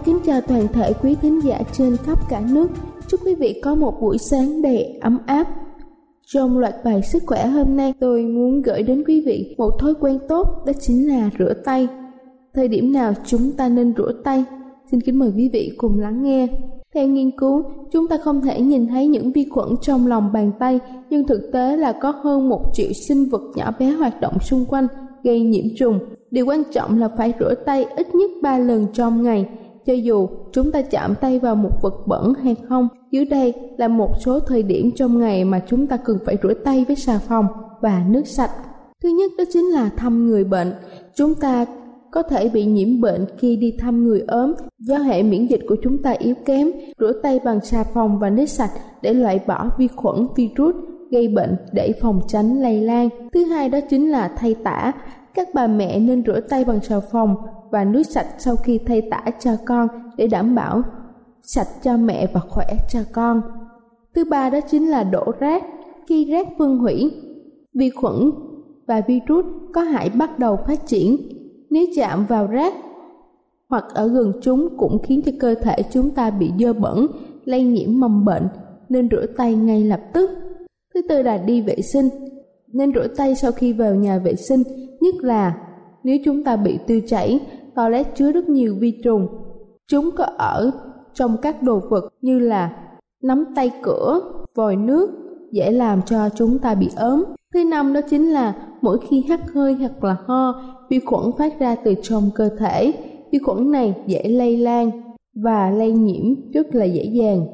Ái 0.00 0.04
kính 0.06 0.18
chào 0.26 0.40
toàn 0.40 0.68
thể 0.72 0.92
quý 1.02 1.16
thính 1.22 1.40
giả 1.44 1.60
trên 1.72 1.96
khắp 1.96 2.18
cả 2.28 2.42
nước. 2.52 2.70
Chúc 3.08 3.20
quý 3.24 3.34
vị 3.34 3.60
có 3.64 3.74
một 3.74 4.00
buổi 4.00 4.18
sáng 4.18 4.62
đầy 4.62 4.98
ấm 5.00 5.18
áp. 5.26 5.48
Trong 6.26 6.58
loạt 6.58 6.74
bài 6.84 7.02
sức 7.02 7.22
khỏe 7.26 7.46
hôm 7.46 7.76
nay, 7.76 7.94
tôi 8.00 8.22
muốn 8.22 8.62
gửi 8.62 8.82
đến 8.82 9.04
quý 9.06 9.22
vị 9.26 9.54
một 9.58 9.70
thói 9.78 9.94
quen 10.00 10.18
tốt 10.28 10.46
đó 10.66 10.72
chính 10.80 11.08
là 11.08 11.30
rửa 11.38 11.54
tay. 11.64 11.88
Thời 12.54 12.68
điểm 12.68 12.92
nào 12.92 13.12
chúng 13.26 13.52
ta 13.52 13.68
nên 13.68 13.94
rửa 13.96 14.12
tay? 14.24 14.44
Xin 14.90 15.00
kính 15.00 15.18
mời 15.18 15.32
quý 15.36 15.50
vị 15.52 15.72
cùng 15.76 16.00
lắng 16.00 16.22
nghe. 16.22 16.48
Theo 16.94 17.06
nghiên 17.06 17.30
cứu, 17.38 17.62
chúng 17.92 18.08
ta 18.08 18.16
không 18.16 18.40
thể 18.40 18.60
nhìn 18.60 18.86
thấy 18.86 19.06
những 19.06 19.32
vi 19.32 19.46
khuẩn 19.50 19.68
trong 19.82 20.06
lòng 20.06 20.32
bàn 20.32 20.52
tay, 20.58 20.80
nhưng 21.10 21.26
thực 21.26 21.50
tế 21.52 21.76
là 21.76 21.92
có 21.92 22.10
hơn 22.22 22.48
một 22.48 22.62
triệu 22.72 22.92
sinh 22.92 23.28
vật 23.30 23.42
nhỏ 23.54 23.72
bé 23.78 23.90
hoạt 23.90 24.20
động 24.20 24.38
xung 24.40 24.64
quanh 24.64 24.86
gây 25.22 25.40
nhiễm 25.40 25.64
trùng. 25.78 25.98
Điều 26.30 26.46
quan 26.46 26.62
trọng 26.72 26.98
là 26.98 27.08
phải 27.16 27.34
rửa 27.40 27.54
tay 27.54 27.84
ít 27.84 28.14
nhất 28.14 28.30
3 28.42 28.58
lần 28.58 28.86
trong 28.92 29.22
ngày, 29.22 29.46
cho 29.90 29.94
dù 29.94 30.28
chúng 30.52 30.72
ta 30.72 30.82
chạm 30.82 31.14
tay 31.20 31.38
vào 31.38 31.54
một 31.54 31.82
vật 31.82 31.94
bẩn 32.06 32.32
hay 32.42 32.56
không. 32.68 32.88
Dưới 33.10 33.24
đây 33.24 33.54
là 33.76 33.88
một 33.88 34.10
số 34.24 34.40
thời 34.40 34.62
điểm 34.62 34.90
trong 34.96 35.18
ngày 35.18 35.44
mà 35.44 35.60
chúng 35.66 35.86
ta 35.86 35.96
cần 35.96 36.18
phải 36.26 36.36
rửa 36.42 36.54
tay 36.54 36.84
với 36.88 36.96
xà 36.96 37.18
phòng 37.18 37.46
và 37.80 38.04
nước 38.08 38.26
sạch. 38.26 38.50
Thứ 39.02 39.08
nhất 39.08 39.32
đó 39.38 39.44
chính 39.52 39.64
là 39.64 39.90
thăm 39.96 40.26
người 40.26 40.44
bệnh. 40.44 40.72
Chúng 41.14 41.34
ta 41.34 41.66
có 42.10 42.22
thể 42.22 42.48
bị 42.48 42.64
nhiễm 42.64 43.00
bệnh 43.00 43.26
khi 43.38 43.56
đi 43.56 43.74
thăm 43.78 44.04
người 44.04 44.24
ốm 44.28 44.52
do 44.78 44.98
hệ 44.98 45.22
miễn 45.22 45.46
dịch 45.46 45.60
của 45.68 45.76
chúng 45.82 46.02
ta 46.02 46.10
yếu 46.10 46.34
kém. 46.44 46.70
Rửa 46.98 47.12
tay 47.22 47.40
bằng 47.44 47.60
xà 47.64 47.84
phòng 47.84 48.18
và 48.18 48.30
nước 48.30 48.46
sạch 48.46 48.72
để 49.02 49.14
loại 49.14 49.40
bỏ 49.46 49.68
vi 49.78 49.88
khuẩn, 49.88 50.26
virus 50.36 50.74
gây 51.10 51.28
bệnh 51.28 51.56
để 51.72 51.92
phòng 52.00 52.20
tránh 52.28 52.62
lây 52.62 52.80
lan. 52.80 53.08
Thứ 53.32 53.44
hai 53.44 53.68
đó 53.68 53.78
chính 53.90 54.10
là 54.10 54.28
thay 54.36 54.54
tả. 54.54 54.92
Các 55.34 55.48
bà 55.54 55.66
mẹ 55.66 56.00
nên 56.00 56.24
rửa 56.26 56.40
tay 56.40 56.64
bằng 56.64 56.80
xà 56.80 57.00
phòng 57.00 57.36
và 57.70 57.84
nước 57.84 58.02
sạch 58.02 58.26
sau 58.38 58.56
khi 58.56 58.78
thay 58.86 59.02
tả 59.10 59.24
cho 59.40 59.50
con 59.66 59.88
để 60.16 60.26
đảm 60.26 60.54
bảo 60.54 60.82
sạch 61.42 61.68
cho 61.82 61.96
mẹ 61.96 62.26
và 62.32 62.40
khỏe 62.40 62.66
cho 62.90 63.00
con. 63.12 63.42
Thứ 64.14 64.24
ba 64.24 64.50
đó 64.50 64.60
chính 64.70 64.90
là 64.90 65.04
đổ 65.04 65.32
rác. 65.40 65.64
Khi 66.08 66.24
rác 66.32 66.48
phân 66.58 66.78
hủy, 66.78 67.12
vi 67.74 67.90
khuẩn 67.90 68.30
và 68.86 69.02
virus 69.06 69.44
có 69.74 69.80
hại 69.80 70.10
bắt 70.10 70.38
đầu 70.38 70.56
phát 70.66 70.86
triển. 70.86 71.16
Nếu 71.70 71.84
chạm 71.96 72.26
vào 72.26 72.46
rác 72.46 72.74
hoặc 73.68 73.84
ở 73.94 74.08
gần 74.08 74.32
chúng 74.42 74.68
cũng 74.76 75.02
khiến 75.02 75.22
cho 75.26 75.32
cơ 75.40 75.54
thể 75.54 75.76
chúng 75.90 76.10
ta 76.10 76.30
bị 76.30 76.50
dơ 76.58 76.72
bẩn, 76.72 77.06
lây 77.44 77.62
nhiễm 77.64 78.00
mầm 78.00 78.24
bệnh 78.24 78.48
nên 78.88 79.08
rửa 79.10 79.26
tay 79.36 79.54
ngay 79.54 79.84
lập 79.84 80.00
tức. 80.12 80.30
Thứ 80.94 81.02
tư 81.08 81.22
là 81.22 81.38
đi 81.38 81.60
vệ 81.60 81.76
sinh. 81.92 82.08
Nên 82.72 82.92
rửa 82.94 83.06
tay 83.16 83.34
sau 83.34 83.52
khi 83.52 83.72
vào 83.72 83.94
nhà 83.94 84.18
vệ 84.18 84.34
sinh, 84.34 84.62
nhất 85.00 85.14
là 85.20 85.56
nếu 86.04 86.18
chúng 86.24 86.44
ta 86.44 86.56
bị 86.56 86.78
tiêu 86.86 87.00
chảy, 87.06 87.40
toilet 87.74 88.06
chứa 88.14 88.32
rất 88.32 88.48
nhiều 88.48 88.76
vi 88.80 89.00
trùng. 89.04 89.28
Chúng 89.88 90.10
có 90.16 90.24
ở 90.24 90.70
trong 91.14 91.36
các 91.42 91.62
đồ 91.62 91.80
vật 91.90 92.04
như 92.20 92.38
là 92.38 92.72
nắm 93.22 93.44
tay 93.56 93.70
cửa, 93.82 94.20
vòi 94.56 94.76
nước, 94.76 95.10
dễ 95.52 95.70
làm 95.70 96.02
cho 96.02 96.28
chúng 96.28 96.58
ta 96.58 96.74
bị 96.74 96.88
ốm. 96.96 97.24
Thứ 97.54 97.64
năm 97.64 97.92
đó 97.92 98.00
chính 98.00 98.30
là 98.30 98.54
mỗi 98.82 98.98
khi 99.08 99.22
hắt 99.28 99.40
hơi 99.54 99.74
hoặc 99.74 100.04
là 100.04 100.16
ho, 100.26 100.62
vi 100.90 101.00
khuẩn 101.00 101.22
phát 101.38 101.60
ra 101.60 101.76
từ 101.84 101.94
trong 102.02 102.30
cơ 102.34 102.48
thể. 102.58 102.92
Vi 103.32 103.38
khuẩn 103.38 103.70
này 103.70 103.94
dễ 104.06 104.28
lây 104.28 104.56
lan 104.56 104.90
và 105.34 105.70
lây 105.70 105.92
nhiễm 105.92 106.50
rất 106.52 106.74
là 106.74 106.84
dễ 106.84 107.04
dàng. 107.04 107.46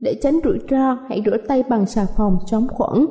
Để 0.00 0.14
tránh 0.22 0.40
rủi 0.44 0.58
ro, 0.70 0.98
hãy 1.08 1.22
rửa 1.26 1.36
tay 1.48 1.62
bằng 1.68 1.86
xà 1.86 2.06
phòng 2.16 2.38
chống 2.46 2.66
khuẩn. 2.68 3.06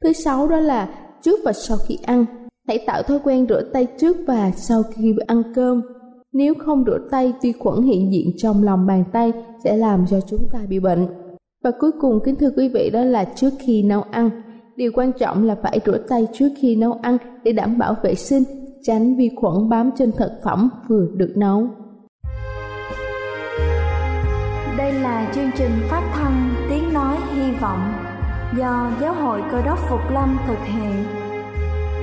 Thứ 0.00 0.12
sáu 0.12 0.48
đó 0.48 0.60
là 0.60 0.88
trước 1.22 1.40
và 1.44 1.52
sau 1.52 1.76
khi 1.88 1.98
ăn. 2.02 2.24
Hãy 2.68 2.84
tạo 2.86 3.02
thói 3.02 3.18
quen 3.24 3.46
rửa 3.48 3.62
tay 3.72 3.86
trước 3.98 4.16
và 4.26 4.50
sau 4.50 4.82
khi 4.82 5.14
ăn 5.26 5.42
cơm. 5.54 5.82
Nếu 6.32 6.54
không 6.54 6.84
rửa 6.86 6.98
tay, 7.10 7.32
vi 7.42 7.52
khuẩn 7.52 7.82
hiện 7.82 8.12
diện 8.12 8.30
trong 8.36 8.62
lòng 8.62 8.86
bàn 8.86 9.04
tay 9.12 9.32
sẽ 9.64 9.76
làm 9.76 10.06
cho 10.10 10.20
chúng 10.20 10.48
ta 10.52 10.58
bị 10.68 10.80
bệnh. 10.80 11.06
Và 11.64 11.70
cuối 11.80 11.90
cùng 12.00 12.20
kính 12.24 12.36
thưa 12.36 12.50
quý 12.56 12.68
vị 12.68 12.90
đó 12.92 13.02
là 13.02 13.24
trước 13.24 13.50
khi 13.58 13.82
nấu 13.82 14.02
ăn. 14.02 14.30
Điều 14.76 14.92
quan 14.94 15.12
trọng 15.12 15.44
là 15.44 15.56
phải 15.62 15.80
rửa 15.86 15.98
tay 16.08 16.26
trước 16.32 16.48
khi 16.58 16.76
nấu 16.76 16.92
ăn 17.02 17.16
để 17.44 17.52
đảm 17.52 17.78
bảo 17.78 17.94
vệ 18.02 18.14
sinh, 18.14 18.42
tránh 18.82 19.16
vi 19.16 19.30
khuẩn 19.36 19.68
bám 19.68 19.90
trên 19.98 20.12
thực 20.12 20.30
phẩm 20.44 20.70
vừa 20.88 21.06
được 21.14 21.32
nấu. 21.36 21.68
Đây 24.78 24.92
là 24.92 25.32
chương 25.34 25.50
trình 25.58 25.72
phát 25.90 26.12
thanh 26.14 26.54
Tiếng 26.70 26.92
Nói 26.92 27.16
Hy 27.34 27.52
Vọng 27.60 27.92
do 28.58 28.90
Giáo 29.00 29.14
hội 29.14 29.42
Cơ 29.50 29.62
đốc 29.62 29.78
Phục 29.90 30.00
Lâm 30.12 30.38
thực 30.46 30.58
hiện. 30.64 31.25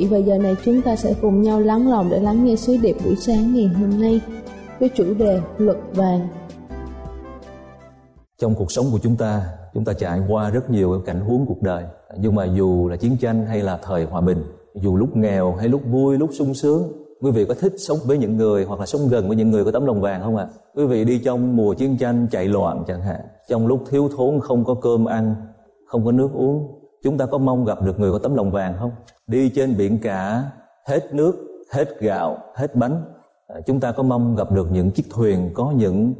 vị, 0.00 0.06
và 0.06 0.18
giờ 0.18 0.38
này 0.38 0.56
chúng 0.64 0.82
ta 0.82 0.96
sẽ 0.96 1.14
cùng 1.20 1.42
nhau 1.42 1.60
lắng 1.60 1.90
lòng 1.90 2.08
để 2.10 2.20
lắng 2.20 2.44
nghe 2.44 2.56
sứ 2.56 2.76
điệp 2.76 2.96
buổi 3.04 3.16
sáng 3.16 3.54
ngày 3.54 3.66
hôm 3.66 4.00
nay 4.00 4.20
với 4.80 4.88
chủ 4.88 5.14
đề 5.14 5.40
luật 5.58 5.78
vàng. 5.94 6.28
trong 8.40 8.54
cuộc 8.54 8.72
sống 8.72 8.86
của 8.92 8.98
chúng 9.02 9.16
ta 9.16 9.42
chúng 9.74 9.84
ta 9.84 9.92
trải 9.92 10.20
qua 10.28 10.50
rất 10.50 10.70
nhiều 10.70 11.02
cảnh 11.06 11.20
huống 11.20 11.46
cuộc 11.46 11.62
đời. 11.62 11.84
Nhưng 12.18 12.34
mà 12.34 12.44
dù 12.44 12.88
là 12.88 12.96
chiến 12.96 13.16
tranh 13.20 13.46
hay 13.46 13.62
là 13.62 13.78
thời 13.82 14.04
hòa 14.04 14.20
bình 14.20 14.42
dù 14.74 14.96
lúc 14.96 15.16
nghèo 15.16 15.54
hay 15.54 15.68
lúc 15.68 15.82
vui 15.90 16.18
lúc 16.18 16.30
sung 16.32 16.54
sướng 16.54 16.92
quý 17.22 17.30
vị 17.30 17.44
có 17.44 17.54
thích 17.54 17.72
sống 17.78 17.98
với 18.06 18.18
những 18.18 18.36
người 18.36 18.64
hoặc 18.64 18.80
là 18.80 18.86
sống 18.86 19.00
gần 19.10 19.28
với 19.28 19.36
những 19.36 19.50
người 19.50 19.64
có 19.64 19.70
tấm 19.70 19.86
lòng 19.86 20.00
vàng 20.00 20.22
không 20.22 20.36
ạ? 20.36 20.46
Quý 20.76 20.86
vị 20.86 21.04
đi 21.04 21.18
trong 21.24 21.56
mùa 21.56 21.74
chiến 21.74 21.96
tranh 21.98 22.26
chạy 22.30 22.48
loạn 22.48 22.84
chẳng 22.86 23.02
hạn 23.02 23.20
trong 23.48 23.66
lúc 23.66 23.84
thiếu 23.90 24.08
thốn 24.16 24.40
không 24.40 24.64
có 24.64 24.74
cơm 24.74 25.04
ăn 25.04 25.34
không 25.86 26.04
có 26.04 26.12
nước 26.12 26.30
uống 26.34 26.80
chúng 27.02 27.18
ta 27.18 27.26
có 27.26 27.38
mong 27.38 27.64
gặp 27.64 27.82
được 27.82 28.00
người 28.00 28.12
có 28.12 28.18
tấm 28.18 28.34
lòng 28.34 28.50
vàng 28.50 28.74
không? 28.78 28.90
Đi 29.30 29.48
trên 29.48 29.76
biển 29.76 29.98
cả, 30.02 30.42
hết 30.86 31.14
nước, 31.14 31.34
hết 31.72 32.00
gạo, 32.00 32.38
hết 32.54 32.76
bánh. 32.76 33.02
À, 33.46 33.60
chúng 33.66 33.80
ta 33.80 33.92
có 33.92 34.02
mong 34.02 34.36
gặp 34.36 34.52
được 34.52 34.68
những 34.72 34.90
chiếc 34.90 35.04
thuyền, 35.10 35.50
có 35.54 35.72
những 35.76 36.14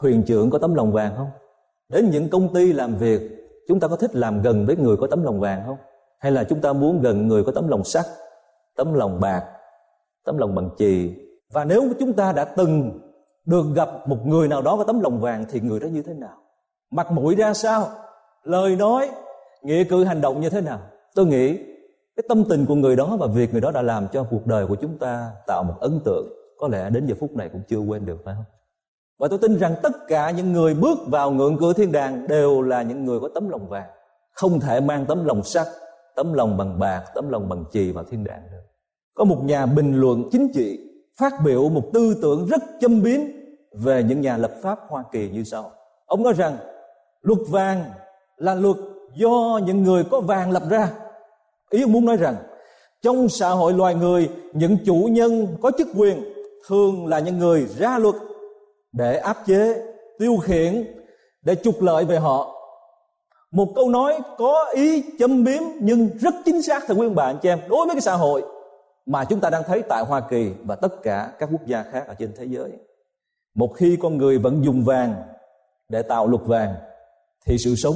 thuyền 0.00 0.22
trưởng 0.22 0.50
có 0.50 0.58
tấm 0.58 0.74
lòng 0.74 0.92
vàng 0.92 1.12
không? 1.16 1.30
Đến 1.88 2.10
những 2.10 2.28
công 2.28 2.54
ty 2.54 2.72
làm 2.72 2.96
việc, 2.96 3.20
chúng 3.68 3.80
ta 3.80 3.88
có 3.88 3.96
thích 3.96 4.14
làm 4.14 4.42
gần 4.42 4.66
với 4.66 4.76
người 4.76 4.96
có 4.96 5.06
tấm 5.06 5.22
lòng 5.22 5.40
vàng 5.40 5.62
không? 5.66 5.76
Hay 6.18 6.32
là 6.32 6.44
chúng 6.44 6.60
ta 6.60 6.72
muốn 6.72 7.02
gần 7.02 7.28
người 7.28 7.44
có 7.44 7.52
tấm 7.52 7.68
lòng 7.68 7.84
sắt 7.84 8.04
tấm 8.76 8.94
lòng 8.94 9.20
bạc, 9.20 9.44
tấm 10.24 10.38
lòng 10.38 10.54
bằng 10.54 10.70
chì? 10.78 11.14
Và 11.52 11.64
nếu 11.64 11.82
chúng 12.00 12.12
ta 12.12 12.32
đã 12.32 12.44
từng 12.44 13.00
được 13.46 13.64
gặp 13.74 14.08
một 14.08 14.26
người 14.26 14.48
nào 14.48 14.62
đó 14.62 14.76
có 14.76 14.84
tấm 14.84 15.00
lòng 15.00 15.20
vàng 15.20 15.44
thì 15.50 15.60
người 15.60 15.80
đó 15.80 15.86
như 15.86 16.02
thế 16.02 16.14
nào? 16.14 16.36
Mặt 16.90 17.12
mũi 17.12 17.34
ra 17.34 17.54
sao? 17.54 17.88
Lời 18.44 18.76
nói, 18.76 19.10
nghĩa 19.62 19.84
cử 19.84 20.04
hành 20.04 20.20
động 20.20 20.40
như 20.40 20.50
thế 20.50 20.60
nào? 20.60 20.80
Tôi 21.14 21.26
nghĩ 21.26 21.58
cái 22.16 22.24
tâm 22.28 22.44
tình 22.48 22.66
của 22.66 22.74
người 22.74 22.96
đó 22.96 23.16
và 23.20 23.26
việc 23.26 23.52
người 23.52 23.60
đó 23.60 23.70
đã 23.70 23.82
làm 23.82 24.08
cho 24.12 24.24
cuộc 24.30 24.46
đời 24.46 24.66
của 24.66 24.74
chúng 24.74 24.98
ta 24.98 25.30
tạo 25.46 25.64
một 25.64 25.74
ấn 25.80 26.00
tượng. 26.04 26.28
Có 26.58 26.68
lẽ 26.68 26.90
đến 26.90 27.06
giờ 27.06 27.14
phút 27.20 27.32
này 27.32 27.48
cũng 27.52 27.62
chưa 27.68 27.78
quên 27.78 28.06
được, 28.06 28.16
phải 28.24 28.34
không? 28.34 28.44
Và 29.18 29.28
tôi 29.28 29.38
tin 29.38 29.58
rằng 29.58 29.74
tất 29.82 29.92
cả 30.08 30.30
những 30.30 30.52
người 30.52 30.74
bước 30.74 30.98
vào 31.06 31.30
ngưỡng 31.30 31.56
cửa 31.60 31.72
thiên 31.72 31.92
đàng 31.92 32.26
đều 32.28 32.62
là 32.62 32.82
những 32.82 33.04
người 33.04 33.20
có 33.20 33.28
tấm 33.34 33.48
lòng 33.48 33.68
vàng. 33.68 33.90
Không 34.32 34.60
thể 34.60 34.80
mang 34.80 35.06
tấm 35.06 35.24
lòng 35.24 35.42
sắt 35.42 35.66
tấm 36.16 36.32
lòng 36.32 36.56
bằng 36.56 36.78
bạc, 36.78 37.04
tấm 37.14 37.30
lòng 37.30 37.48
bằng 37.48 37.64
chì 37.72 37.92
vào 37.92 38.04
thiên 38.04 38.24
đàng 38.24 38.42
được. 38.52 38.62
Có 39.14 39.24
một 39.24 39.38
nhà 39.44 39.66
bình 39.66 40.00
luận 40.00 40.28
chính 40.32 40.52
trị 40.54 40.78
phát 41.18 41.32
biểu 41.44 41.68
một 41.68 41.82
tư 41.92 42.16
tưởng 42.22 42.46
rất 42.46 42.62
châm 42.80 43.02
biếm 43.02 43.20
về 43.72 44.02
những 44.02 44.20
nhà 44.20 44.36
lập 44.36 44.52
pháp 44.62 44.78
Hoa 44.88 45.04
Kỳ 45.12 45.30
như 45.30 45.44
sau. 45.44 45.70
Ông 46.06 46.22
nói 46.22 46.32
rằng, 46.32 46.56
luật 47.22 47.38
vàng 47.48 47.84
là 48.36 48.54
luật 48.54 48.76
do 49.14 49.60
những 49.66 49.82
người 49.82 50.04
có 50.10 50.20
vàng 50.20 50.50
lập 50.50 50.62
ra 50.70 50.90
ý 51.70 51.82
ông 51.82 51.92
muốn 51.92 52.04
nói 52.04 52.16
rằng, 52.16 52.36
trong 53.02 53.28
xã 53.28 53.50
hội 53.50 53.72
loài 53.72 53.94
người, 53.94 54.30
những 54.52 54.76
chủ 54.84 55.08
nhân 55.10 55.56
có 55.62 55.70
chức 55.78 55.88
quyền 55.96 56.24
thường 56.66 57.06
là 57.06 57.18
những 57.18 57.38
người 57.38 57.66
ra 57.78 57.98
luật 57.98 58.14
để 58.92 59.16
áp 59.16 59.36
chế, 59.46 59.86
tiêu 60.18 60.36
khiển, 60.36 60.94
để 61.42 61.54
trục 61.54 61.82
lợi 61.82 62.04
về 62.04 62.18
họ 62.18 62.54
một 63.54 63.72
câu 63.74 63.88
nói 63.88 64.18
có 64.38 64.66
ý 64.74 65.04
châm 65.18 65.44
biếm 65.44 65.62
nhưng 65.80 66.08
rất 66.20 66.34
chính 66.44 66.62
xác, 66.62 66.82
thưa 66.86 66.94
quý 66.94 67.06
ông 67.06 67.14
bà, 67.14 67.24
anh 67.24 67.38
chị 67.42 67.48
em, 67.48 67.60
đối 67.68 67.86
với 67.86 67.94
cái 67.94 68.00
xã 68.00 68.14
hội 68.14 68.42
mà 69.06 69.24
chúng 69.24 69.40
ta 69.40 69.50
đang 69.50 69.62
thấy 69.66 69.82
tại 69.88 70.04
Hoa 70.04 70.20
Kỳ 70.20 70.50
và 70.64 70.74
tất 70.76 71.02
cả 71.02 71.32
các 71.38 71.48
quốc 71.52 71.66
gia 71.66 71.82
khác 71.82 72.04
ở 72.08 72.14
trên 72.14 72.32
thế 72.36 72.44
giới. 72.44 72.70
Một 73.54 73.72
khi 73.76 73.96
con 74.02 74.18
người 74.18 74.38
vẫn 74.38 74.64
dùng 74.64 74.84
vàng 74.84 75.14
để 75.88 76.02
tạo 76.02 76.26
luật 76.26 76.42
vàng, 76.46 76.74
thì 77.46 77.58
sự 77.58 77.74
sống 77.74 77.94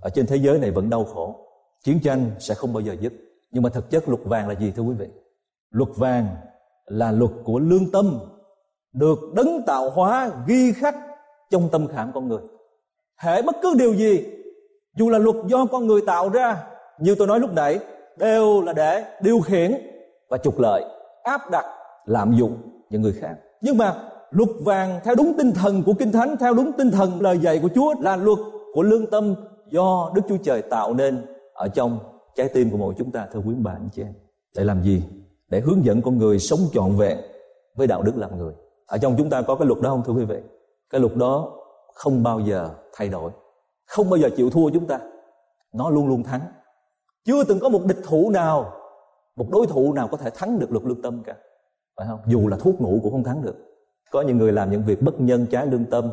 ở 0.00 0.10
trên 0.10 0.26
thế 0.26 0.36
giới 0.36 0.58
này 0.58 0.70
vẫn 0.70 0.90
đau 0.90 1.04
khổ. 1.04 1.34
Chiến 1.84 2.00
tranh 2.04 2.30
sẽ 2.38 2.54
không 2.54 2.72
bao 2.72 2.80
giờ 2.80 2.96
dứt. 3.00 3.12
Nhưng 3.50 3.62
mà 3.62 3.70
thực 3.70 3.90
chất 3.90 4.08
luật 4.08 4.20
vàng 4.24 4.48
là 4.48 4.54
gì, 4.54 4.72
thưa 4.76 4.82
quý 4.82 4.94
vị? 4.98 5.06
Luật 5.70 5.88
vàng 5.96 6.26
là 6.86 7.12
luật 7.12 7.30
của 7.44 7.58
lương 7.58 7.90
tâm, 7.90 8.18
được 8.92 9.18
đấng 9.34 9.62
tạo 9.66 9.90
hóa 9.90 10.30
ghi 10.46 10.72
khắc 10.72 10.96
trong 11.50 11.68
tâm 11.72 11.86
khảm 11.86 12.12
con 12.14 12.28
người. 12.28 12.42
Hệ 13.20 13.42
bất 13.42 13.56
cứ 13.62 13.74
điều 13.78 13.94
gì, 13.94 14.24
dù 14.96 15.10
là 15.10 15.18
luật 15.18 15.36
do 15.46 15.66
con 15.66 15.86
người 15.86 16.00
tạo 16.06 16.28
ra, 16.28 16.64
như 16.98 17.14
tôi 17.14 17.26
nói 17.26 17.40
lúc 17.40 17.50
nãy, 17.52 17.78
đều 18.16 18.62
là 18.62 18.72
để 18.72 19.04
điều 19.22 19.40
khiển 19.40 19.74
và 20.30 20.38
trục 20.38 20.58
lợi, 20.58 20.84
áp 21.22 21.50
đặt, 21.50 21.64
lạm 22.06 22.34
dụng 22.36 22.56
những 22.90 23.02
người 23.02 23.12
khác 23.12 23.36
nhưng 23.64 23.78
mà 23.78 23.94
luật 24.30 24.48
vàng 24.64 25.00
theo 25.04 25.14
đúng 25.14 25.34
tinh 25.38 25.52
thần 25.52 25.82
của 25.82 25.92
kinh 25.98 26.12
thánh, 26.12 26.36
theo 26.40 26.54
đúng 26.54 26.72
tinh 26.78 26.90
thần 26.90 27.20
lời 27.20 27.38
dạy 27.38 27.58
của 27.62 27.68
chúa 27.74 27.94
là 28.00 28.16
luật 28.16 28.38
của 28.74 28.82
lương 28.82 29.06
tâm 29.06 29.34
do 29.70 30.12
đức 30.14 30.22
chúa 30.28 30.36
trời 30.36 30.62
tạo 30.62 30.94
nên 30.94 31.26
ở 31.54 31.68
trong 31.68 31.98
trái 32.34 32.48
tim 32.48 32.70
của 32.70 32.76
mỗi 32.76 32.94
chúng 32.98 33.10
ta, 33.10 33.28
thưa 33.32 33.40
quý 33.40 33.54
bà, 33.58 33.72
anh 33.72 33.88
chị 33.92 34.02
em. 34.02 34.12
Để 34.56 34.64
làm 34.64 34.82
gì? 34.82 35.02
Để 35.48 35.60
hướng 35.60 35.84
dẫn 35.84 36.02
con 36.02 36.18
người 36.18 36.38
sống 36.38 36.60
trọn 36.72 36.96
vẹn 36.96 37.18
với 37.76 37.86
đạo 37.86 38.02
đức 38.02 38.16
làm 38.16 38.38
người. 38.38 38.54
Ở 38.86 38.98
trong 38.98 39.14
chúng 39.18 39.30
ta 39.30 39.42
có 39.42 39.54
cái 39.54 39.66
luật 39.66 39.80
đó 39.80 39.90
không, 39.90 40.02
thưa 40.04 40.12
quý 40.12 40.24
vị? 40.24 40.40
Cái 40.90 41.00
luật 41.00 41.16
đó 41.16 41.52
không 41.94 42.22
bao 42.22 42.40
giờ 42.40 42.70
thay 42.92 43.08
đổi. 43.08 43.30
Không 43.86 44.10
bao 44.10 44.18
giờ 44.18 44.28
chịu 44.36 44.50
thua 44.50 44.70
chúng 44.70 44.86
ta. 44.86 45.00
Nó 45.72 45.90
luôn 45.90 46.08
luôn 46.08 46.22
thắng. 46.22 46.40
Chưa 47.24 47.44
từng 47.44 47.60
có 47.60 47.68
một 47.68 47.84
địch 47.84 47.98
thủ 48.04 48.30
nào, 48.30 48.72
một 49.36 49.46
đối 49.50 49.66
thủ 49.66 49.92
nào 49.92 50.08
có 50.08 50.16
thể 50.16 50.30
thắng 50.34 50.58
được 50.58 50.72
luật 50.72 50.84
lương 50.84 51.02
tâm 51.02 51.22
cả. 51.26 51.36
Phải 51.96 52.06
không? 52.06 52.20
Dù 52.26 52.48
là 52.48 52.56
thuốc 52.56 52.80
ngủ 52.80 53.00
cũng 53.02 53.12
không 53.12 53.24
thắng 53.24 53.42
được. 53.42 53.56
Có 54.10 54.22
những 54.22 54.38
người 54.38 54.52
làm 54.52 54.70
những 54.70 54.82
việc 54.82 55.02
bất 55.02 55.20
nhân 55.20 55.46
trái 55.50 55.66
lương 55.66 55.84
tâm, 55.84 56.10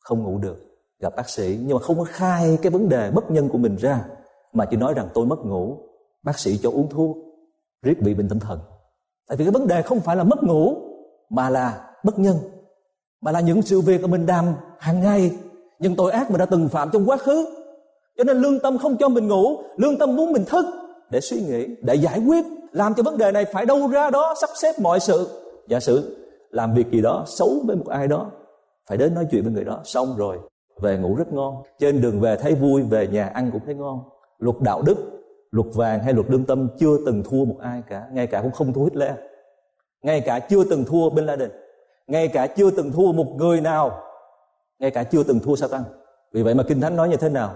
không 0.00 0.22
ngủ 0.22 0.38
được, 0.38 0.56
gặp 1.00 1.16
bác 1.16 1.28
sĩ. 1.28 1.58
Nhưng 1.60 1.76
mà 1.76 1.82
không 1.82 1.98
có 1.98 2.04
khai 2.08 2.58
cái 2.62 2.70
vấn 2.70 2.88
đề 2.88 3.10
bất 3.10 3.30
nhân 3.30 3.48
của 3.48 3.58
mình 3.58 3.76
ra 3.76 4.04
mà 4.52 4.64
chỉ 4.64 4.76
nói 4.76 4.94
rằng 4.94 5.08
tôi 5.14 5.26
mất 5.26 5.38
ngủ. 5.44 5.76
Bác 6.22 6.38
sĩ 6.38 6.58
cho 6.62 6.70
uống 6.70 6.88
thuốc, 6.88 7.16
riết 7.82 8.02
bị 8.02 8.14
bệnh 8.14 8.28
tâm 8.28 8.40
thần. 8.40 8.58
Tại 9.28 9.36
vì 9.36 9.44
cái 9.44 9.52
vấn 9.52 9.66
đề 9.66 9.82
không 9.82 10.00
phải 10.00 10.16
là 10.16 10.24
mất 10.24 10.42
ngủ, 10.42 10.74
mà 11.30 11.50
là 11.50 11.90
bất 12.04 12.18
nhân. 12.18 12.36
Mà 13.20 13.32
là 13.32 13.40
những 13.40 13.62
sự 13.62 13.80
việc 13.80 14.00
mà 14.00 14.06
mình 14.06 14.26
làm 14.26 14.44
hàng 14.78 15.00
ngày. 15.00 15.30
Những 15.78 15.96
tội 15.96 16.12
ác 16.12 16.30
mình 16.30 16.38
đã 16.38 16.46
từng 16.46 16.68
phạm 16.68 16.90
trong 16.92 17.10
quá 17.10 17.16
khứ. 17.16 17.46
Cho 18.18 18.24
nên 18.24 18.36
lương 18.36 18.58
tâm 18.58 18.78
không 18.78 18.96
cho 18.96 19.08
mình 19.08 19.28
ngủ, 19.28 19.56
lương 19.76 19.98
tâm 19.98 20.16
muốn 20.16 20.32
mình 20.32 20.44
thức. 20.44 20.64
Để 21.10 21.20
suy 21.20 21.40
nghĩ, 21.40 21.66
để 21.82 21.94
giải 21.94 22.22
quyết, 22.26 22.44
làm 22.72 22.94
cho 22.94 23.02
vấn 23.02 23.18
đề 23.18 23.32
này 23.32 23.44
phải 23.52 23.66
đâu 23.66 23.88
ra 23.88 24.10
đó, 24.10 24.34
sắp 24.40 24.50
xếp 24.62 24.72
mọi 24.78 25.00
sự. 25.00 25.28
Giả 25.68 25.80
sử 25.80 26.16
làm 26.50 26.74
việc 26.74 26.90
gì 26.90 27.02
đó, 27.02 27.24
xấu 27.26 27.50
với 27.66 27.76
một 27.76 27.88
ai 27.88 28.08
đó, 28.08 28.30
phải 28.88 28.98
đến 28.98 29.14
nói 29.14 29.26
chuyện 29.30 29.42
với 29.42 29.52
người 29.52 29.64
đó, 29.64 29.80
xong 29.84 30.16
rồi, 30.16 30.38
về 30.80 30.98
ngủ 30.98 31.14
rất 31.14 31.32
ngon. 31.32 31.62
Trên 31.78 32.00
đường 32.00 32.20
về 32.20 32.36
thấy 32.36 32.54
vui, 32.54 32.82
về 32.82 33.08
nhà 33.08 33.26
ăn 33.26 33.50
cũng 33.52 33.60
thấy 33.66 33.74
ngon 33.74 33.98
luật 34.40 34.56
đạo 34.60 34.82
đức, 34.82 34.96
luật 35.50 35.66
vàng 35.74 36.00
hay 36.00 36.12
luật 36.12 36.30
lương 36.30 36.44
tâm 36.44 36.68
chưa 36.78 36.96
từng 37.06 37.22
thua 37.30 37.44
một 37.44 37.56
ai 37.60 37.82
cả, 37.88 38.06
ngay 38.12 38.26
cả 38.26 38.40
cũng 38.42 38.52
không 38.52 38.72
thua 38.72 38.84
Hitler. 38.84 39.12
Ngay 40.02 40.20
cả 40.20 40.38
chưa 40.38 40.64
từng 40.64 40.84
thua 40.84 41.10
Bin 41.10 41.26
Laden. 41.26 41.50
Ngay 42.06 42.28
cả 42.28 42.46
chưa 42.46 42.70
từng 42.70 42.92
thua 42.92 43.12
một 43.12 43.26
người 43.36 43.60
nào. 43.60 44.02
Ngay 44.78 44.90
cả 44.90 45.04
chưa 45.04 45.22
từng 45.22 45.40
thua 45.40 45.56
Satan. 45.56 45.82
Vì 46.32 46.42
vậy 46.42 46.54
mà 46.54 46.64
kinh 46.68 46.80
thánh 46.80 46.96
nói 46.96 47.08
như 47.08 47.16
thế 47.16 47.28
nào? 47.28 47.54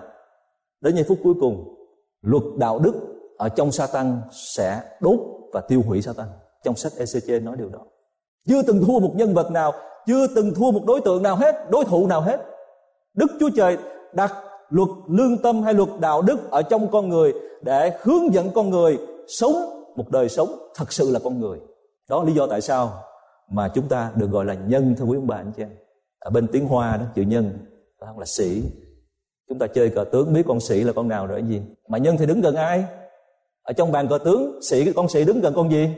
Đến 0.80 0.94
giây 0.94 1.04
phút 1.08 1.18
cuối 1.22 1.34
cùng, 1.40 1.74
luật 2.22 2.42
đạo 2.56 2.78
đức 2.78 2.94
ở 3.38 3.48
trong 3.48 3.72
Satan 3.72 4.20
sẽ 4.32 4.80
đốt 5.00 5.20
và 5.52 5.60
tiêu 5.60 5.82
hủy 5.86 6.02
Satan. 6.02 6.26
Trong 6.64 6.76
sách 6.76 6.92
ECC 6.98 7.42
nói 7.42 7.56
điều 7.56 7.68
đó. 7.68 7.78
Chưa 8.48 8.62
từng 8.62 8.84
thua 8.86 8.98
một 8.98 9.12
nhân 9.14 9.34
vật 9.34 9.50
nào, 9.50 9.72
chưa 10.06 10.26
từng 10.26 10.54
thua 10.54 10.70
một 10.70 10.82
đối 10.86 11.00
tượng 11.00 11.22
nào 11.22 11.36
hết, 11.36 11.70
đối 11.70 11.84
thủ 11.84 12.06
nào 12.06 12.20
hết. 12.20 12.40
Đức 13.14 13.26
chúa 13.40 13.50
trời 13.56 13.78
đặt 14.12 14.32
luật 14.70 14.88
lương 15.08 15.38
tâm 15.38 15.62
hay 15.62 15.74
luật 15.74 15.88
đạo 16.00 16.22
đức 16.22 16.50
ở 16.50 16.62
trong 16.62 16.90
con 16.90 17.08
người 17.08 17.32
để 17.62 17.98
hướng 18.02 18.34
dẫn 18.34 18.50
con 18.54 18.70
người 18.70 18.98
sống 19.28 19.52
một 19.96 20.10
đời 20.10 20.28
sống 20.28 20.68
thật 20.74 20.92
sự 20.92 21.10
là 21.10 21.20
con 21.24 21.40
người. 21.40 21.58
Đó 22.08 22.18
là 22.18 22.24
lý 22.28 22.34
do 22.34 22.46
tại 22.46 22.60
sao 22.60 22.92
mà 23.50 23.68
chúng 23.74 23.88
ta 23.88 24.10
được 24.14 24.30
gọi 24.30 24.44
là 24.44 24.54
nhân, 24.54 24.94
thưa 24.98 25.04
quý 25.04 25.16
ông 25.16 25.26
bà, 25.26 25.36
anh 25.36 25.52
chị 25.56 25.62
em. 25.62 25.70
Ở 26.18 26.30
bên 26.30 26.46
tiếng 26.46 26.66
hoa 26.66 26.96
đó, 26.96 27.04
chữ 27.14 27.22
nhân 27.22 27.58
không? 28.00 28.18
Là 28.18 28.26
sĩ. 28.26 28.62
Chúng 29.48 29.58
ta 29.58 29.66
chơi 29.66 29.88
cờ 29.88 30.04
tướng, 30.04 30.32
biết 30.32 30.42
con 30.46 30.60
sĩ 30.60 30.84
là 30.84 30.92
con 30.92 31.08
nào 31.08 31.26
rồi 31.26 31.42
gì? 31.42 31.62
Mà 31.88 31.98
nhân 31.98 32.16
thì 32.18 32.26
đứng 32.26 32.40
gần 32.40 32.56
ai? 32.56 32.84
Ở 33.62 33.72
trong 33.72 33.92
bàn 33.92 34.08
cờ 34.08 34.18
tướng, 34.18 34.62
sĩ 34.62 34.92
con 34.92 35.08
sĩ 35.08 35.24
đứng 35.24 35.40
gần 35.40 35.52
con 35.56 35.70
gì? 35.70 35.88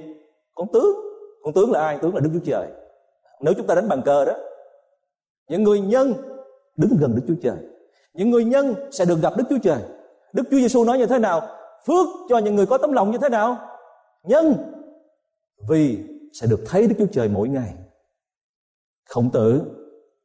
Con 0.55 0.69
tướng. 0.73 0.97
Con 1.43 1.55
tướng 1.55 1.73
là 1.73 1.81
ai? 1.81 1.99
Tướng 2.03 2.15
là 2.15 2.21
đức 2.21 2.31
chúa 2.33 2.45
trời. 2.47 2.69
Nếu 3.41 3.55
chúng 3.57 3.67
ta 3.67 3.75
đánh 3.75 3.89
bàn 3.89 4.03
cờ 4.05 4.25
đó, 4.25 4.33
những 5.49 5.63
người 5.63 5.81
nhân 5.81 6.15
đứng 6.77 6.97
gần 7.01 7.15
đức 7.17 7.23
chúa 7.29 7.35
trời 7.43 7.57
những 8.17 8.31
người 8.31 8.45
nhân 8.45 8.75
sẽ 8.91 9.05
được 9.05 9.23
gặp 9.23 9.33
đức 9.37 9.45
chúa 9.51 9.59
trời. 9.63 9.79
Đức 10.33 10.43
chúa 10.51 10.57
giêsu 10.57 10.85
nói 10.85 10.99
như 10.99 11.07
thế 11.07 11.19
nào? 11.19 11.49
Phước 11.87 12.07
cho 12.29 12.39
những 12.39 12.57
người 12.57 12.67
có 12.67 12.79
tấm 12.79 12.93
lòng 12.93 13.11
như 13.11 13.19
thế 13.19 13.29
nào? 13.29 13.59
Nhân, 14.25 14.55
vì 15.69 15.99
sẽ 16.41 16.47
được 16.47 16.61
thấy 16.67 16.87
đức 16.87 16.95
chúa 16.99 17.13
trời 17.13 17.29
mỗi 17.29 17.49
ngày. 17.49 17.75
Khổng 19.09 19.31
tử, 19.31 19.63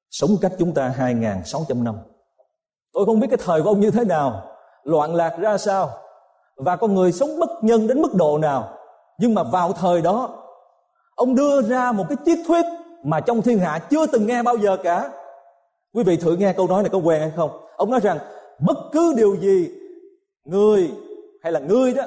sống 0.09 0.31
cách 0.41 0.51
chúng 0.59 0.73
ta 0.73 0.93
2.600 0.97 1.83
năm. 1.83 1.95
Tôi 2.93 3.05
không 3.05 3.19
biết 3.19 3.27
cái 3.29 3.37
thời 3.43 3.61
của 3.61 3.69
ông 3.69 3.79
như 3.79 3.91
thế 3.91 4.03
nào, 4.03 4.43
loạn 4.83 5.15
lạc 5.15 5.37
ra 5.39 5.57
sao, 5.57 5.89
và 6.55 6.75
con 6.75 6.95
người 6.95 7.11
sống 7.11 7.39
bất 7.39 7.49
nhân 7.61 7.87
đến 7.87 8.01
mức 8.01 8.13
độ 8.13 8.37
nào. 8.37 8.77
Nhưng 9.17 9.33
mà 9.33 9.43
vào 9.43 9.73
thời 9.73 10.01
đó, 10.01 10.29
ông 11.15 11.35
đưa 11.35 11.61
ra 11.61 11.91
một 11.91 12.05
cái 12.09 12.17
triết 12.25 12.39
thuyết 12.47 12.65
mà 13.03 13.19
trong 13.19 13.41
thiên 13.41 13.59
hạ 13.59 13.79
chưa 13.89 14.05
từng 14.07 14.27
nghe 14.27 14.43
bao 14.43 14.57
giờ 14.57 14.77
cả. 14.83 15.09
Quý 15.93 16.03
vị 16.03 16.17
thử 16.17 16.35
nghe 16.35 16.53
câu 16.53 16.67
nói 16.67 16.83
này 16.83 16.89
có 16.89 16.97
quen 16.97 17.21
hay 17.21 17.31
không? 17.35 17.51
Ông 17.81 17.91
nói 17.91 17.99
rằng, 17.99 18.17
bất 18.59 18.77
cứ 18.91 19.13
điều 19.17 19.35
gì 19.35 19.71
người 20.45 20.91
hay 21.41 21.51
là 21.51 21.59
ngươi 21.59 21.93
đó, 21.93 22.03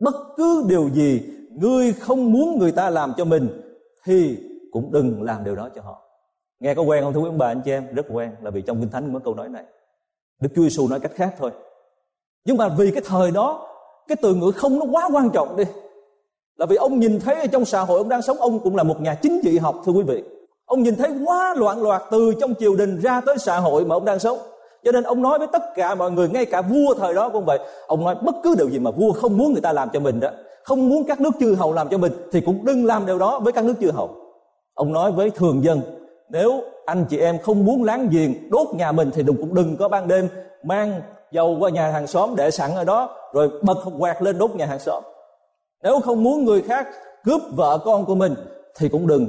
bất 0.00 0.14
cứ 0.36 0.64
điều 0.68 0.88
gì 0.88 1.22
ngươi 1.50 1.92
không 1.92 2.32
muốn 2.32 2.58
người 2.58 2.72
ta 2.72 2.90
làm 2.90 3.12
cho 3.16 3.24
mình, 3.24 3.48
thì 4.04 4.36
cũng 4.72 4.92
đừng 4.92 5.22
làm 5.22 5.44
điều 5.44 5.56
đó 5.56 5.68
cho 5.74 5.82
họ. 5.82 6.02
Nghe 6.60 6.74
có 6.74 6.82
quen 6.82 7.04
không 7.04 7.12
thưa 7.12 7.20
quý 7.20 7.28
ông 7.28 7.38
bà, 7.38 7.46
anh 7.46 7.62
chị 7.64 7.70
em? 7.70 7.94
Rất 7.94 8.06
quen, 8.12 8.30
là 8.42 8.50
vì 8.50 8.62
trong 8.62 8.80
kinh 8.80 8.90
thánh 8.90 9.12
có 9.12 9.18
câu 9.18 9.34
nói 9.34 9.48
này. 9.48 9.64
Đức 10.40 10.48
chúa 10.56 10.62
giêsu 10.62 10.88
nói 10.88 11.00
cách 11.00 11.12
khác 11.14 11.34
thôi. 11.38 11.50
Nhưng 12.44 12.56
mà 12.56 12.68
vì 12.68 12.90
cái 12.90 13.02
thời 13.06 13.30
đó, 13.30 13.68
cái 14.08 14.16
từ 14.22 14.34
ngữ 14.34 14.50
không 14.50 14.78
nó 14.78 14.86
quá 14.92 15.08
quan 15.12 15.30
trọng 15.30 15.56
đi. 15.56 15.64
Là 16.56 16.66
vì 16.66 16.76
ông 16.76 17.00
nhìn 17.00 17.20
thấy 17.20 17.34
ở 17.34 17.46
trong 17.46 17.64
xã 17.64 17.80
hội 17.80 17.98
ông 17.98 18.08
đang 18.08 18.22
sống, 18.22 18.36
ông 18.36 18.60
cũng 18.60 18.76
là 18.76 18.82
một 18.82 19.00
nhà 19.00 19.14
chính 19.14 19.40
trị 19.44 19.58
học, 19.58 19.82
thưa 19.86 19.92
quý 19.92 20.02
vị. 20.02 20.22
Ông 20.64 20.82
nhìn 20.82 20.96
thấy 20.96 21.10
quá 21.26 21.54
loạn 21.56 21.82
loạt 21.82 22.02
từ 22.10 22.34
trong 22.40 22.54
triều 22.54 22.76
đình 22.76 23.00
ra 23.00 23.20
tới 23.20 23.38
xã 23.38 23.60
hội 23.60 23.84
mà 23.84 23.94
ông 23.94 24.04
đang 24.04 24.18
sống 24.18 24.38
cho 24.84 24.92
nên 24.92 25.04
ông 25.04 25.22
nói 25.22 25.38
với 25.38 25.48
tất 25.52 25.62
cả 25.74 25.94
mọi 25.94 26.10
người, 26.10 26.28
ngay 26.28 26.46
cả 26.46 26.62
vua 26.62 26.94
thời 26.94 27.14
đó 27.14 27.28
cũng 27.28 27.44
vậy. 27.44 27.58
Ông 27.86 28.04
nói 28.04 28.14
bất 28.22 28.34
cứ 28.42 28.54
điều 28.58 28.70
gì 28.70 28.78
mà 28.78 28.90
vua 28.90 29.12
không 29.12 29.36
muốn 29.36 29.52
người 29.52 29.62
ta 29.62 29.72
làm 29.72 29.88
cho 29.92 30.00
mình 30.00 30.20
đó, 30.20 30.28
không 30.62 30.88
muốn 30.88 31.04
các 31.04 31.20
nước 31.20 31.30
chư 31.40 31.54
hầu 31.54 31.72
làm 31.72 31.88
cho 31.88 31.98
mình, 31.98 32.12
thì 32.32 32.40
cũng 32.40 32.64
đừng 32.64 32.84
làm 32.84 33.06
điều 33.06 33.18
đó 33.18 33.38
với 33.38 33.52
các 33.52 33.64
nước 33.64 33.74
chư 33.80 33.90
hầu. 33.90 34.10
Ông 34.74 34.92
nói 34.92 35.12
với 35.12 35.30
thường 35.30 35.64
dân, 35.64 35.80
nếu 36.28 36.62
anh 36.86 37.04
chị 37.10 37.18
em 37.18 37.38
không 37.38 37.64
muốn 37.64 37.84
láng 37.84 38.08
giềng 38.10 38.50
đốt 38.50 38.68
nhà 38.74 38.92
mình 38.92 39.10
thì 39.14 39.22
đừng, 39.22 39.36
cũng 39.36 39.54
đừng 39.54 39.76
có 39.76 39.88
ban 39.88 40.08
đêm 40.08 40.28
mang 40.62 41.00
dầu 41.32 41.56
qua 41.60 41.70
nhà 41.70 41.90
hàng 41.90 42.06
xóm 42.06 42.36
để 42.36 42.50
sẵn 42.50 42.74
ở 42.74 42.84
đó, 42.84 43.16
rồi 43.32 43.50
bật 43.62 43.76
quạt 43.98 44.22
lên 44.22 44.38
đốt 44.38 44.54
nhà 44.54 44.66
hàng 44.66 44.78
xóm. 44.78 45.02
Nếu 45.82 46.00
không 46.00 46.22
muốn 46.22 46.44
người 46.44 46.62
khác 46.62 46.88
cướp 47.24 47.40
vợ 47.56 47.78
con 47.84 48.04
của 48.04 48.14
mình 48.14 48.34
thì 48.78 48.88
cũng 48.88 49.06
đừng 49.06 49.26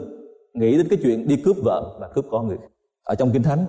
nghĩ 0.54 0.78
đến 0.78 0.88
cái 0.90 1.00
chuyện 1.04 1.28
đi 1.28 1.36
cướp 1.46 1.56
vợ 1.64 1.96
và 2.00 2.08
cướp 2.08 2.26
con 2.32 2.48
người 2.48 2.58
ở 3.04 3.16
trong 3.16 3.32
kinh 3.32 3.44
thánh, 3.44 3.66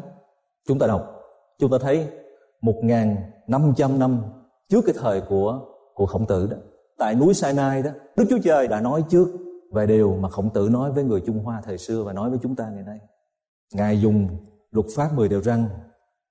chúng 0.68 0.78
ta 0.78 0.86
đọc 0.86 1.15
chúng 1.58 1.70
ta 1.70 1.78
thấy 1.80 2.06
một 2.60 2.74
ngàn 2.82 3.16
năm 3.46 3.72
trăm 3.76 3.98
năm 3.98 4.22
trước 4.68 4.80
cái 4.86 4.94
thời 4.98 5.20
của 5.20 5.60
của 5.94 6.06
khổng 6.06 6.26
tử 6.26 6.46
đó. 6.50 6.56
Tại 6.98 7.14
núi 7.14 7.34
Sinai 7.34 7.82
đó, 7.82 7.90
Đức 8.16 8.24
Chúa 8.30 8.38
Trời 8.44 8.68
đã 8.68 8.80
nói 8.80 9.04
trước 9.08 9.28
về 9.72 9.86
điều 9.86 10.16
mà 10.20 10.28
khổng 10.28 10.50
tử 10.50 10.68
nói 10.72 10.92
với 10.92 11.04
người 11.04 11.20
Trung 11.26 11.38
Hoa 11.44 11.60
thời 11.64 11.78
xưa 11.78 12.02
và 12.02 12.12
nói 12.12 12.30
với 12.30 12.38
chúng 12.42 12.56
ta 12.56 12.70
ngày 12.74 12.82
nay. 12.86 12.98
Ngài 13.74 14.00
dùng 14.00 14.28
luật 14.70 14.86
pháp 14.96 15.08
10 15.14 15.28
điều 15.28 15.42
răn, 15.42 15.64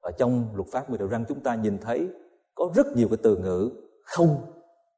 và 0.04 0.12
trong 0.12 0.46
luật 0.56 0.68
pháp 0.72 0.90
10 0.90 0.98
điều 0.98 1.08
răn 1.08 1.26
chúng 1.28 1.40
ta 1.40 1.56
nhìn 1.56 1.78
thấy 1.78 2.08
có 2.56 2.70
rất 2.76 2.88
nhiều 2.96 3.08
cái 3.08 3.18
từ 3.24 3.38
ngữ 3.38 3.70
không 4.04 4.38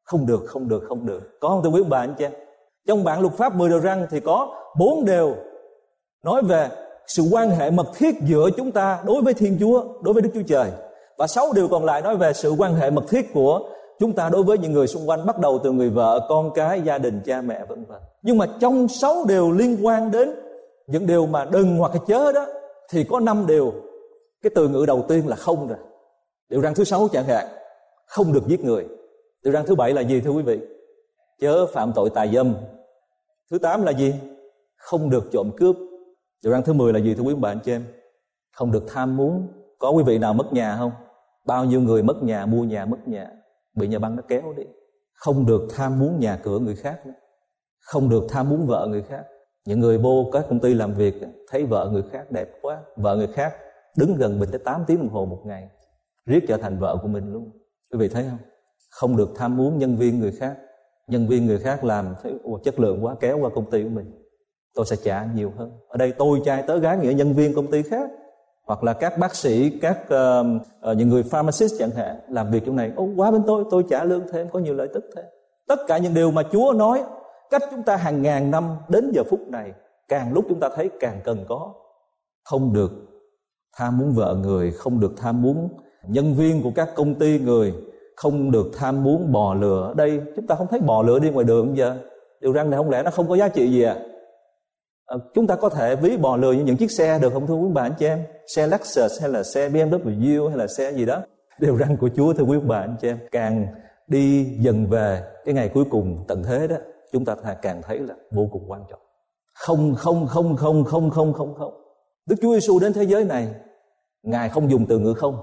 không 0.04 0.26
được 0.26 0.44
không 0.48 0.68
được 0.68 0.84
không 0.88 1.06
được. 1.06 1.40
Có 1.40 1.50
không 1.50 1.62
tôi 1.64 1.72
biết 1.72 1.84
bà, 1.90 2.00
anh 2.00 2.16
chị 2.18 2.26
trong 2.88 3.04
bản 3.04 3.22
luật 3.22 3.34
pháp 3.34 3.56
10 3.56 3.70
điều 3.70 3.80
răn 3.80 4.08
thì 4.10 4.20
có 4.20 4.64
bốn 4.80 5.06
điều 5.06 5.36
nói 6.24 6.42
về 6.44 6.70
sự 7.08 7.24
quan 7.32 7.50
hệ 7.50 7.72
mật 7.72 7.88
thiết 7.96 8.16
giữa 8.26 8.50
chúng 8.58 8.72
ta 8.72 9.00
đối 9.06 9.22
với 9.22 9.34
Thiên 9.34 9.58
Chúa, 9.60 9.84
đối 10.02 10.14
với 10.14 10.22
Đức 10.22 10.30
Chúa 10.34 10.42
Trời. 10.48 10.72
Và 11.18 11.28
sáu 11.28 11.54
điều 11.56 11.68
còn 11.68 11.86
lại 11.86 12.02
nói 12.02 12.18
về 12.18 12.34
sự 12.34 12.56
quan 12.58 12.74
hệ 12.74 12.90
mật 12.90 13.04
thiết 13.10 13.34
của 13.34 13.70
chúng 14.00 14.14
ta 14.14 14.30
đối 14.30 14.44
với 14.44 14.58
những 14.58 14.72
người 14.72 14.88
xung 14.88 15.10
quanh 15.10 15.26
bắt 15.26 15.40
đầu 15.40 15.60
từ 15.64 15.72
người 15.72 15.90
vợ, 15.90 16.26
con 16.30 16.52
cái, 16.56 16.82
gia 16.82 16.98
đình, 16.98 17.22
cha 17.26 17.42
mẹ 17.42 17.66
vân 17.70 17.86
vân. 17.86 18.02
Nhưng 18.22 18.38
mà 18.38 18.46
trong 18.60 18.88
sáu 18.88 19.26
điều 19.28 19.52
liên 19.52 19.78
quan 19.86 20.12
đến 20.12 20.32
những 20.88 21.08
điều 21.08 21.26
mà 21.26 21.46
đừng 21.46 21.78
hoặc 21.78 21.92
chớ 22.08 22.32
đó 22.32 22.46
thì 22.90 23.04
có 23.04 23.20
năm 23.20 23.46
điều. 23.48 23.74
Cái 24.42 24.52
từ 24.56 24.68
ngữ 24.68 24.86
đầu 24.88 25.06
tiên 25.08 25.28
là 25.28 25.36
không 25.36 25.68
rồi. 25.68 25.78
Điều 26.50 26.62
răn 26.62 26.74
thứ 26.74 26.84
sáu 26.84 27.08
chẳng 27.14 27.26
hạn, 27.26 27.48
không 28.06 28.34
được 28.34 28.48
giết 28.48 28.64
người. 28.64 28.86
Điều 29.44 29.54
răn 29.54 29.66
thứ 29.66 29.76
bảy 29.76 29.94
là 29.94 30.02
gì 30.02 30.22
thưa 30.22 30.32
quý 30.32 30.44
vị? 30.44 30.60
Chớ 31.40 31.66
phạm 31.66 31.94
tội 31.96 32.10
tà 32.10 32.26
dâm. 32.28 32.56
Thứ 33.52 33.60
tám 33.60 33.84
là 33.84 33.92
gì? 33.92 34.14
Không 34.78 35.10
được 35.10 35.24
trộm 35.32 35.52
cướp 35.58 35.76
Điều 36.44 36.54
răn 36.54 36.64
thứ 36.64 36.74
10 36.74 36.94
là 36.94 37.00
gì 37.00 37.14
thưa 37.14 37.24
quý 37.24 37.36
bà 37.36 37.52
anh 37.52 37.60
chị 37.64 37.72
em? 37.72 37.84
Không 38.52 38.72
được 38.72 38.84
tham 38.88 39.18
muốn. 39.18 39.48
Có 39.80 39.90
quý 39.90 40.04
vị 40.04 40.18
nào 40.18 40.34
mất 40.34 40.54
nhà 40.54 40.76
không? 40.78 40.92
Bao 41.46 41.66
nhiêu 41.66 41.82
người 41.82 42.04
mất 42.04 42.24
nhà, 42.24 42.46
mua 42.46 42.64
nhà, 42.64 42.86
mất 42.86 43.08
nhà. 43.08 43.28
Bị 43.76 43.88
nhà 43.88 44.00
băng 44.00 44.16
nó 44.16 44.22
kéo 44.28 44.54
đi. 44.58 44.64
Không 45.14 45.46
được 45.46 45.68
tham 45.76 46.00
muốn 46.00 46.20
nhà 46.20 46.40
cửa 46.44 46.60
người 46.60 46.76
khác 46.76 47.06
nữa. 47.06 47.14
Không 47.80 48.10
được 48.10 48.26
tham 48.30 48.50
muốn 48.50 48.68
vợ 48.68 48.88
người 48.90 49.02
khác. 49.02 49.24
Những 49.66 49.80
người 49.80 49.98
vô 49.98 50.30
các 50.34 50.46
công 50.50 50.60
ty 50.60 50.74
làm 50.74 50.94
việc 50.94 51.16
thấy 51.50 51.66
vợ 51.66 51.90
người 51.92 52.04
khác 52.12 52.32
đẹp 52.32 52.50
quá. 52.62 52.82
Vợ 52.96 53.16
người 53.16 53.28
khác 53.28 53.54
đứng 53.98 54.16
gần 54.16 54.40
mình 54.40 54.50
tới 54.52 54.60
8 54.60 54.84
tiếng 54.88 54.98
đồng 54.98 55.10
hồ 55.10 55.26
một 55.26 55.42
ngày. 55.46 55.70
Riết 56.26 56.44
trở 56.48 56.58
thành 56.58 56.80
vợ 56.80 56.98
của 57.02 57.08
mình 57.08 57.34
luôn. 57.34 57.52
Quý 57.92 58.00
vị 58.00 58.08
thấy 58.08 58.26
không? 58.30 58.40
Không 58.90 59.18
được 59.18 59.30
tham 59.36 59.58
muốn 59.58 59.78
nhân 59.78 59.96
viên 59.98 60.20
người 60.20 60.32
khác. 60.32 60.58
Nhân 61.08 61.28
viên 61.28 61.46
người 61.46 61.60
khác 61.60 61.84
làm 61.84 62.16
thấy 62.24 62.34
chất 62.64 62.80
lượng 62.80 63.06
quá 63.06 63.16
kéo 63.20 63.38
qua 63.38 63.50
công 63.56 63.72
ty 63.72 63.84
của 63.84 63.90
mình 63.90 64.17
tôi 64.78 64.86
sẽ 64.86 64.96
trả 65.04 65.26
nhiều 65.36 65.54
hơn. 65.58 65.72
Ở 65.88 65.98
đây 65.98 66.12
tôi 66.12 66.42
trai 66.46 66.64
tớ 66.68 66.78
gái 66.78 66.98
nghĩa 66.98 67.14
nhân 67.14 67.34
viên 67.34 67.56
công 67.56 67.72
ty 67.72 67.82
khác 67.84 68.10
hoặc 68.66 68.84
là 68.84 68.94
các 68.94 69.18
bác 69.18 69.36
sĩ 69.36 69.70
các 69.70 70.00
uh, 70.02 70.62
uh, 70.92 70.98
những 70.98 71.10
người 71.10 71.24
pharmacist 71.24 71.74
chẳng 71.80 71.92
hạn 71.92 72.16
làm 72.30 72.52
việc 72.52 72.64
trong 72.66 72.76
này. 72.76 72.92
Ô 72.96 73.10
quá 73.16 73.32
bên 73.32 73.42
tôi 73.48 73.64
tôi 73.72 73.84
trả 73.90 74.04
lương 74.04 74.28
thêm 74.32 74.48
có 74.54 74.60
nhiều 74.60 74.74
lợi 74.74 74.88
tức 74.94 75.04
thêm. 75.16 75.26
Tất 75.68 75.80
cả 75.88 75.98
những 75.98 76.14
điều 76.14 76.32
mà 76.32 76.44
Chúa 76.52 76.74
nói 76.74 77.04
cách 77.50 77.62
chúng 77.72 77.84
ta 77.84 77.96
hàng 77.96 78.22
ngàn 78.22 78.52
năm 78.52 78.76
đến 78.90 79.12
giờ 79.14 79.24
phút 79.30 79.40
này 79.48 79.72
càng 80.08 80.34
lúc 80.34 80.46
chúng 80.50 80.60
ta 80.60 80.70
thấy 80.76 80.90
càng 81.00 81.22
cần 81.24 81.46
có. 81.50 81.74
Không 82.44 82.74
được 82.74 82.92
tham 83.78 83.98
muốn 83.98 84.14
vợ 84.14 84.36
người 84.42 84.72
không 84.72 85.00
được 85.00 85.12
tham 85.18 85.42
muốn 85.42 85.70
nhân 86.08 86.34
viên 86.34 86.64
của 86.64 86.72
các 86.76 86.90
công 86.96 87.16
ty 87.16 87.40
người 87.40 87.74
không 88.16 88.52
được 88.52 88.72
tham 88.78 89.04
muốn 89.04 89.32
bò 89.32 89.54
lừa 89.54 89.84
ở 89.88 89.94
đây 89.94 90.22
chúng 90.36 90.48
ta 90.48 90.56
không 90.56 90.68
thấy 90.68 90.80
bò 90.80 91.02
lừa 91.02 91.20
đi 91.20 91.30
ngoài 91.30 91.46
đường 91.46 91.78
giờ. 91.78 91.98
Điều 92.42 92.52
răng 92.52 92.70
này 92.70 92.78
không 92.78 92.90
lẽ 92.90 93.04
nó 93.04 93.12
không 93.12 93.30
có 93.30 93.36
giá 93.36 93.48
trị 93.48 93.72
gì 93.72 93.84
À, 93.84 93.96
Ờ, 95.08 95.20
chúng 95.34 95.48
ta 95.48 95.56
có 95.56 95.70
thể 95.70 95.96
ví 95.96 96.18
bò 96.18 96.38
lừa 96.38 96.52
như 96.52 96.64
những 96.64 96.78
chiếc 96.78 96.92
xe 96.92 97.20
được 97.20 97.34
không, 97.34 97.48
thưa 97.48 97.54
quý 97.54 97.70
bà 97.74 97.82
anh 97.82 97.94
chị 98.00 98.06
em? 98.06 98.24
Xe 98.56 98.68
Lexus 98.68 99.22
hay 99.22 99.30
là 99.30 99.44
xe 99.44 99.70
BMW 99.70 100.48
hay 100.48 100.58
là 100.58 100.68
xe 100.68 100.92
gì 100.92 101.06
đó 101.06 101.22
đều 101.60 101.76
răng 101.76 101.98
của 101.98 102.10
Chúa, 102.16 102.34
thưa 102.34 102.44
quý 102.44 102.58
bà 102.64 102.80
anh 102.80 102.96
chị 103.02 103.08
em. 103.08 103.18
Càng 103.32 103.68
đi 104.08 104.44
dần 104.60 104.88
về 104.90 105.24
cái 105.46 105.54
ngày 105.54 105.70
cuối 105.70 105.86
cùng 105.90 106.26
tận 106.28 106.44
thế 106.44 106.68
đó, 106.68 106.76
chúng 107.12 107.26
ta 107.26 107.36
càng 107.62 107.82
thấy 107.82 108.00
là 108.00 108.16
vô 108.32 108.48
cùng 108.52 108.64
quan 108.68 108.82
trọng. 108.90 109.00
Không 109.54 109.96
không 109.98 110.28
không 110.28 110.56
không 110.56 110.84
không 110.84 111.10
không 111.10 111.34
không 111.34 111.56
không. 111.56 111.74
Đức 112.26 112.36
Chúa 112.42 112.54
Giêsu 112.54 112.80
đến 112.80 112.94
thế 112.94 113.04
giới 113.04 113.24
này, 113.24 113.48
ngài 114.24 114.50
không 114.50 114.72
dùng 114.72 114.86
từ 114.86 115.00
ngữ 115.00 115.14
không. 115.14 115.38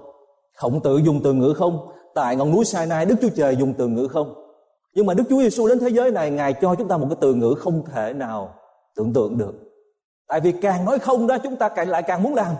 Khổng 0.56 0.80
tử 0.82 0.96
dùng 0.96 1.20
từ 1.24 1.32
ngữ 1.32 1.54
không. 1.56 1.88
Tại 2.14 2.36
ngọn 2.36 2.52
núi 2.52 2.64
Sinai, 2.64 3.06
Đức 3.06 3.14
Chúa 3.20 3.28
Trời 3.36 3.56
dùng 3.56 3.74
từ 3.78 3.88
ngữ 3.88 4.08
không. 4.08 4.34
Nhưng 4.94 5.06
mà 5.06 5.14
Đức 5.14 5.24
Chúa 5.30 5.42
Giêsu 5.42 5.68
đến 5.68 5.78
thế 5.78 5.88
giới 5.88 6.10
này, 6.10 6.30
ngài 6.30 6.52
cho 6.52 6.74
chúng 6.74 6.88
ta 6.88 6.96
một 6.96 7.06
cái 7.10 7.18
từ 7.20 7.34
ngữ 7.34 7.54
không 7.58 7.84
thể 7.94 8.12
nào 8.12 8.54
tưởng 8.96 9.12
tượng 9.12 9.38
được. 9.38 9.52
Tại 10.28 10.40
vì 10.40 10.52
càng 10.52 10.84
nói 10.84 10.98
không 10.98 11.26
đó, 11.26 11.38
chúng 11.38 11.56
ta 11.56 11.68
càng 11.68 11.88
lại 11.88 12.02
càng 12.02 12.22
muốn 12.22 12.34
làm. 12.34 12.54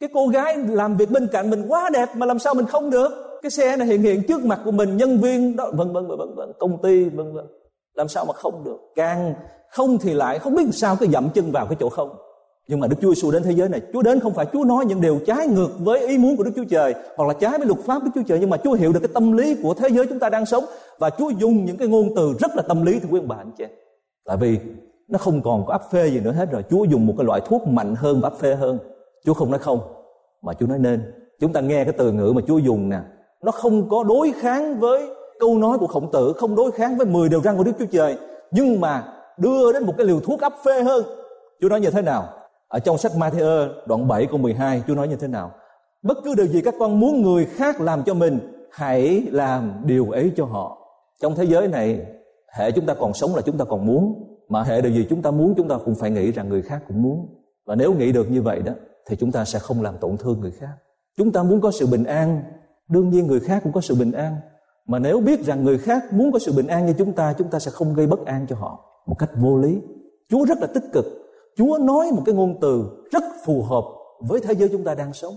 Cái 0.00 0.08
cô 0.14 0.26
gái 0.26 0.56
làm 0.56 0.96
việc 0.96 1.10
bên 1.10 1.28
cạnh 1.32 1.50
mình 1.50 1.66
quá 1.68 1.90
đẹp 1.92 2.08
mà 2.14 2.26
làm 2.26 2.38
sao 2.38 2.54
mình 2.54 2.66
không 2.66 2.90
được. 2.90 3.08
Cái 3.42 3.50
xe 3.50 3.76
này 3.76 3.88
hiện 3.88 4.02
hiện 4.02 4.22
trước 4.28 4.44
mặt 4.44 4.60
của 4.64 4.70
mình, 4.70 4.96
nhân 4.96 5.18
viên 5.18 5.56
đó, 5.56 5.70
vân 5.72 5.92
vân 5.92 6.06
vân 6.06 6.34
vân 6.36 6.52
công 6.58 6.82
ty, 6.82 7.04
vân 7.04 7.32
vân. 7.32 7.46
Làm 7.94 8.08
sao 8.08 8.24
mà 8.24 8.32
không 8.32 8.64
được? 8.64 8.78
Càng 8.94 9.34
không 9.70 9.98
thì 9.98 10.14
lại 10.14 10.38
không 10.38 10.54
biết 10.54 10.64
sao 10.72 10.96
cứ 10.96 11.06
dậm 11.06 11.28
chân 11.34 11.52
vào 11.52 11.66
cái 11.66 11.76
chỗ 11.80 11.88
không. 11.88 12.10
Nhưng 12.68 12.80
mà 12.80 12.86
Đức 12.86 12.96
Chúa 13.00 13.14
Giêsu 13.14 13.30
đến 13.30 13.42
thế 13.42 13.52
giới 13.52 13.68
này, 13.68 13.80
Chúa 13.92 14.02
đến 14.02 14.20
không 14.20 14.34
phải 14.34 14.46
Chúa 14.52 14.64
nói 14.64 14.84
những 14.84 15.00
điều 15.00 15.20
trái 15.26 15.46
ngược 15.46 15.68
với 15.78 16.06
ý 16.06 16.18
muốn 16.18 16.36
của 16.36 16.42
Đức 16.42 16.52
Chúa 16.56 16.64
Trời, 16.70 16.94
hoặc 17.16 17.28
là 17.28 17.34
trái 17.34 17.58
với 17.58 17.66
luật 17.66 17.80
pháp 17.80 17.98
của 17.98 18.04
Đức 18.04 18.10
Chúa 18.14 18.28
Trời, 18.28 18.38
nhưng 18.40 18.50
mà 18.50 18.56
Chúa 18.56 18.72
hiểu 18.72 18.92
được 18.92 19.00
cái 19.00 19.10
tâm 19.14 19.32
lý 19.32 19.56
của 19.62 19.74
thế 19.74 19.88
giới 19.88 20.06
chúng 20.06 20.18
ta 20.18 20.28
đang 20.28 20.46
sống, 20.46 20.64
và 20.98 21.10
Chúa 21.10 21.30
dùng 21.30 21.64
những 21.64 21.76
cái 21.76 21.88
ngôn 21.88 22.08
từ 22.16 22.32
rất 22.40 22.56
là 22.56 22.62
tâm 22.62 22.86
lý 22.86 23.00
thưa 23.00 23.08
quý 23.10 23.20
ông 23.20 23.28
bà, 23.28 23.36
anh 23.36 23.52
chị 23.58 23.64
tại 24.26 24.36
vì 24.36 24.58
nó 25.10 25.18
không 25.18 25.42
còn 25.42 25.66
có 25.66 25.72
áp 25.72 25.82
phê 25.90 26.08
gì 26.08 26.20
nữa 26.20 26.32
hết 26.32 26.50
rồi. 26.50 26.64
Chúa 26.70 26.84
dùng 26.84 27.06
một 27.06 27.14
cái 27.18 27.24
loại 27.24 27.40
thuốc 27.44 27.66
mạnh 27.66 27.94
hơn 27.94 28.20
và 28.20 28.28
áp 28.28 28.38
phê 28.38 28.54
hơn. 28.54 28.78
Chúa 29.24 29.34
không 29.34 29.50
nói 29.50 29.58
không, 29.58 29.80
mà 30.42 30.52
chúa 30.54 30.66
nói 30.66 30.78
nên. 30.78 31.12
Chúng 31.40 31.52
ta 31.52 31.60
nghe 31.60 31.84
cái 31.84 31.94
từ 31.98 32.12
ngữ 32.12 32.32
mà 32.36 32.42
chúa 32.46 32.58
dùng 32.58 32.88
nè. 32.88 33.00
Nó 33.42 33.52
không 33.52 33.88
có 33.88 34.04
đối 34.04 34.32
kháng 34.32 34.80
với 34.80 35.08
câu 35.40 35.58
nói 35.58 35.78
của 35.78 35.86
khổng 35.86 36.12
tử, 36.12 36.32
không 36.36 36.56
đối 36.56 36.70
kháng 36.70 36.96
với 36.96 37.06
10 37.06 37.28
điều 37.28 37.42
răn 37.42 37.56
của 37.56 37.64
đức 37.64 37.72
chúa 37.78 37.86
trời. 37.92 38.16
Nhưng 38.50 38.80
mà 38.80 39.04
đưa 39.36 39.72
đến 39.72 39.86
một 39.86 39.94
cái 39.96 40.06
liều 40.06 40.20
thuốc 40.20 40.40
áp 40.40 40.52
phê 40.64 40.82
hơn. 40.82 41.04
Chúa 41.60 41.68
nói 41.68 41.80
như 41.80 41.90
thế 41.90 42.02
nào? 42.02 42.24
Ở 42.68 42.78
trong 42.78 42.98
sách 42.98 43.12
Matthew 43.16 43.68
đoạn 43.86 44.08
7 44.08 44.26
câu 44.26 44.38
12 44.38 44.82
Chúa 44.86 44.94
nói 44.94 45.08
như 45.08 45.16
thế 45.16 45.28
nào? 45.28 45.50
Bất 46.02 46.18
cứ 46.24 46.34
điều 46.34 46.46
gì 46.46 46.62
các 46.62 46.74
con 46.78 47.00
muốn 47.00 47.22
người 47.22 47.44
khác 47.44 47.80
làm 47.80 48.02
cho 48.02 48.14
mình, 48.14 48.38
hãy 48.70 49.26
làm 49.30 49.72
điều 49.84 50.10
ấy 50.10 50.32
cho 50.36 50.44
họ. 50.44 50.78
Trong 51.22 51.34
thế 51.34 51.44
giới 51.44 51.68
này, 51.68 52.00
hệ 52.58 52.70
chúng 52.70 52.86
ta 52.86 52.94
còn 52.94 53.14
sống 53.14 53.34
là 53.34 53.42
chúng 53.42 53.58
ta 53.58 53.64
còn 53.64 53.86
muốn 53.86 54.29
mà 54.50 54.62
hệ 54.62 54.80
điều 54.80 54.92
gì 54.92 55.06
chúng 55.10 55.22
ta 55.22 55.30
muốn, 55.30 55.54
chúng 55.56 55.68
ta 55.68 55.78
cũng 55.84 55.94
phải 55.94 56.10
nghĩ 56.10 56.32
rằng 56.32 56.48
người 56.48 56.62
khác 56.62 56.82
cũng 56.88 57.02
muốn. 57.02 57.28
Và 57.66 57.74
nếu 57.74 57.94
nghĩ 57.94 58.12
được 58.12 58.30
như 58.30 58.42
vậy 58.42 58.62
đó, 58.62 58.72
thì 59.06 59.16
chúng 59.16 59.32
ta 59.32 59.44
sẽ 59.44 59.58
không 59.58 59.82
làm 59.82 59.94
tổn 60.00 60.16
thương 60.16 60.40
người 60.40 60.50
khác. 60.50 60.72
Chúng 61.16 61.32
ta 61.32 61.42
muốn 61.42 61.60
có 61.60 61.70
sự 61.70 61.86
bình 61.86 62.04
an. 62.04 62.42
Đương 62.88 63.10
nhiên 63.10 63.26
người 63.26 63.40
khác 63.40 63.60
cũng 63.62 63.72
có 63.72 63.80
sự 63.80 63.94
bình 63.94 64.12
an. 64.12 64.36
Mà 64.86 64.98
nếu 64.98 65.20
biết 65.20 65.44
rằng 65.44 65.64
người 65.64 65.78
khác 65.78 66.12
muốn 66.12 66.32
có 66.32 66.38
sự 66.38 66.52
bình 66.52 66.66
an 66.66 66.86
như 66.86 66.92
chúng 66.98 67.12
ta 67.12 67.32
chúng 67.32 67.48
ta 67.48 67.58
sẽ 67.58 67.70
không 67.70 67.94
gây 67.94 68.06
bất 68.06 68.26
an 68.26 68.46
cho 68.48 68.56
họ. 68.56 68.84
Một 69.06 69.16
cách 69.18 69.30
vô 69.36 69.56
lý. 69.56 69.80
Chúa 70.28 70.44
rất 70.44 70.58
là 70.58 70.66
tích 70.66 70.84
cực. 70.92 71.04
Chúa 71.56 71.78
nói 71.78 72.06
một 72.12 72.22
cái 72.26 72.34
ngôn 72.34 72.60
từ 72.60 72.84
rất 73.12 73.24
phù 73.44 73.62
hợp 73.62 73.84
với 74.20 74.40
thế 74.40 74.54
giới 74.54 74.68
chúng 74.68 74.84
ta 74.84 74.94
đang 74.94 75.12
sống. 75.12 75.34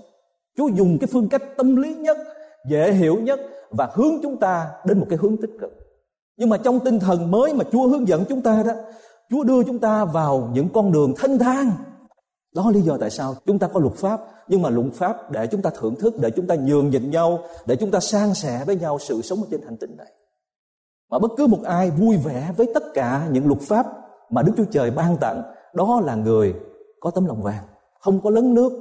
Chúa 0.58 0.68
dùng 0.68 0.98
cái 1.00 1.08
phương 1.12 1.30
cách 1.30 1.44
tâm 1.58 1.76
lý 1.76 1.96
nhất, 1.96 2.18
dễ 2.70 2.94
hiểu 2.94 3.16
nhất 3.22 3.40
và 3.70 3.90
hướng 3.94 4.14
chúng 4.24 4.38
ta 4.38 4.72
đến 4.86 5.00
một 5.00 5.06
cái 5.10 5.20
hướng 5.22 5.38
tích 5.38 5.52
cực 5.62 5.83
nhưng 6.38 6.50
mà 6.50 6.58
trong 6.58 6.80
tinh 6.80 7.00
thần 7.00 7.32
mới 7.32 7.54
mà 7.54 7.64
chúa 7.72 7.88
hướng 7.88 8.08
dẫn 8.08 8.26
chúng 8.30 8.42
ta 8.42 8.64
đó, 8.64 8.74
chúa 9.30 9.44
đưa 9.44 9.64
chúng 9.64 9.80
ta 9.80 10.06
vào 10.06 10.50
những 10.54 10.70
con 10.74 10.92
đường 10.92 11.14
thanh 11.18 11.40
thang. 11.40 11.72
Đó 12.56 12.64
là 12.66 12.72
lý 12.72 12.82
do 12.82 12.98
tại 12.98 13.10
sao 13.10 13.36
chúng 13.46 13.60
ta 13.60 13.68
có 13.68 13.80
luật 13.80 13.94
pháp. 13.94 14.22
Nhưng 14.48 14.62
mà 14.62 14.70
luật 14.70 14.94
pháp 14.94 15.32
để 15.32 15.48
chúng 15.48 15.62
ta 15.62 15.70
thưởng 15.80 15.96
thức, 15.96 16.14
để 16.20 16.32
chúng 16.32 16.48
ta 16.48 16.56
nhường 16.56 16.90
nhịn 16.90 17.12
nhau, 17.12 17.40
để 17.66 17.76
chúng 17.76 17.92
ta 17.92 18.00
san 18.00 18.34
sẻ 18.34 18.64
với 18.66 18.76
nhau 18.76 19.00
sự 19.00 19.22
sống 19.22 19.42
ở 19.42 19.48
trên 19.52 19.62
hành 19.62 19.78
tinh 19.78 19.98
này. 19.98 20.12
Mà 21.12 21.20
bất 21.20 21.32
cứ 21.38 21.48
một 21.48 21.60
ai 21.64 21.92
vui 21.92 22.18
vẻ 22.18 22.54
với 22.58 22.68
tất 22.74 22.84
cả 22.94 23.28
những 23.32 23.48
luật 23.48 23.62
pháp 23.62 23.86
mà 24.30 24.42
Đức 24.42 24.54
Chúa 24.58 24.66
Trời 24.72 24.92
ban 24.92 25.18
tặng, 25.18 25.44
đó 25.74 26.02
là 26.06 26.16
người 26.16 26.54
có 27.00 27.12
tấm 27.12 27.26
lòng 27.26 27.42
vàng. 27.44 27.64
Không 28.00 28.22
có 28.22 28.30
lấn 28.30 28.54
nước, 28.54 28.72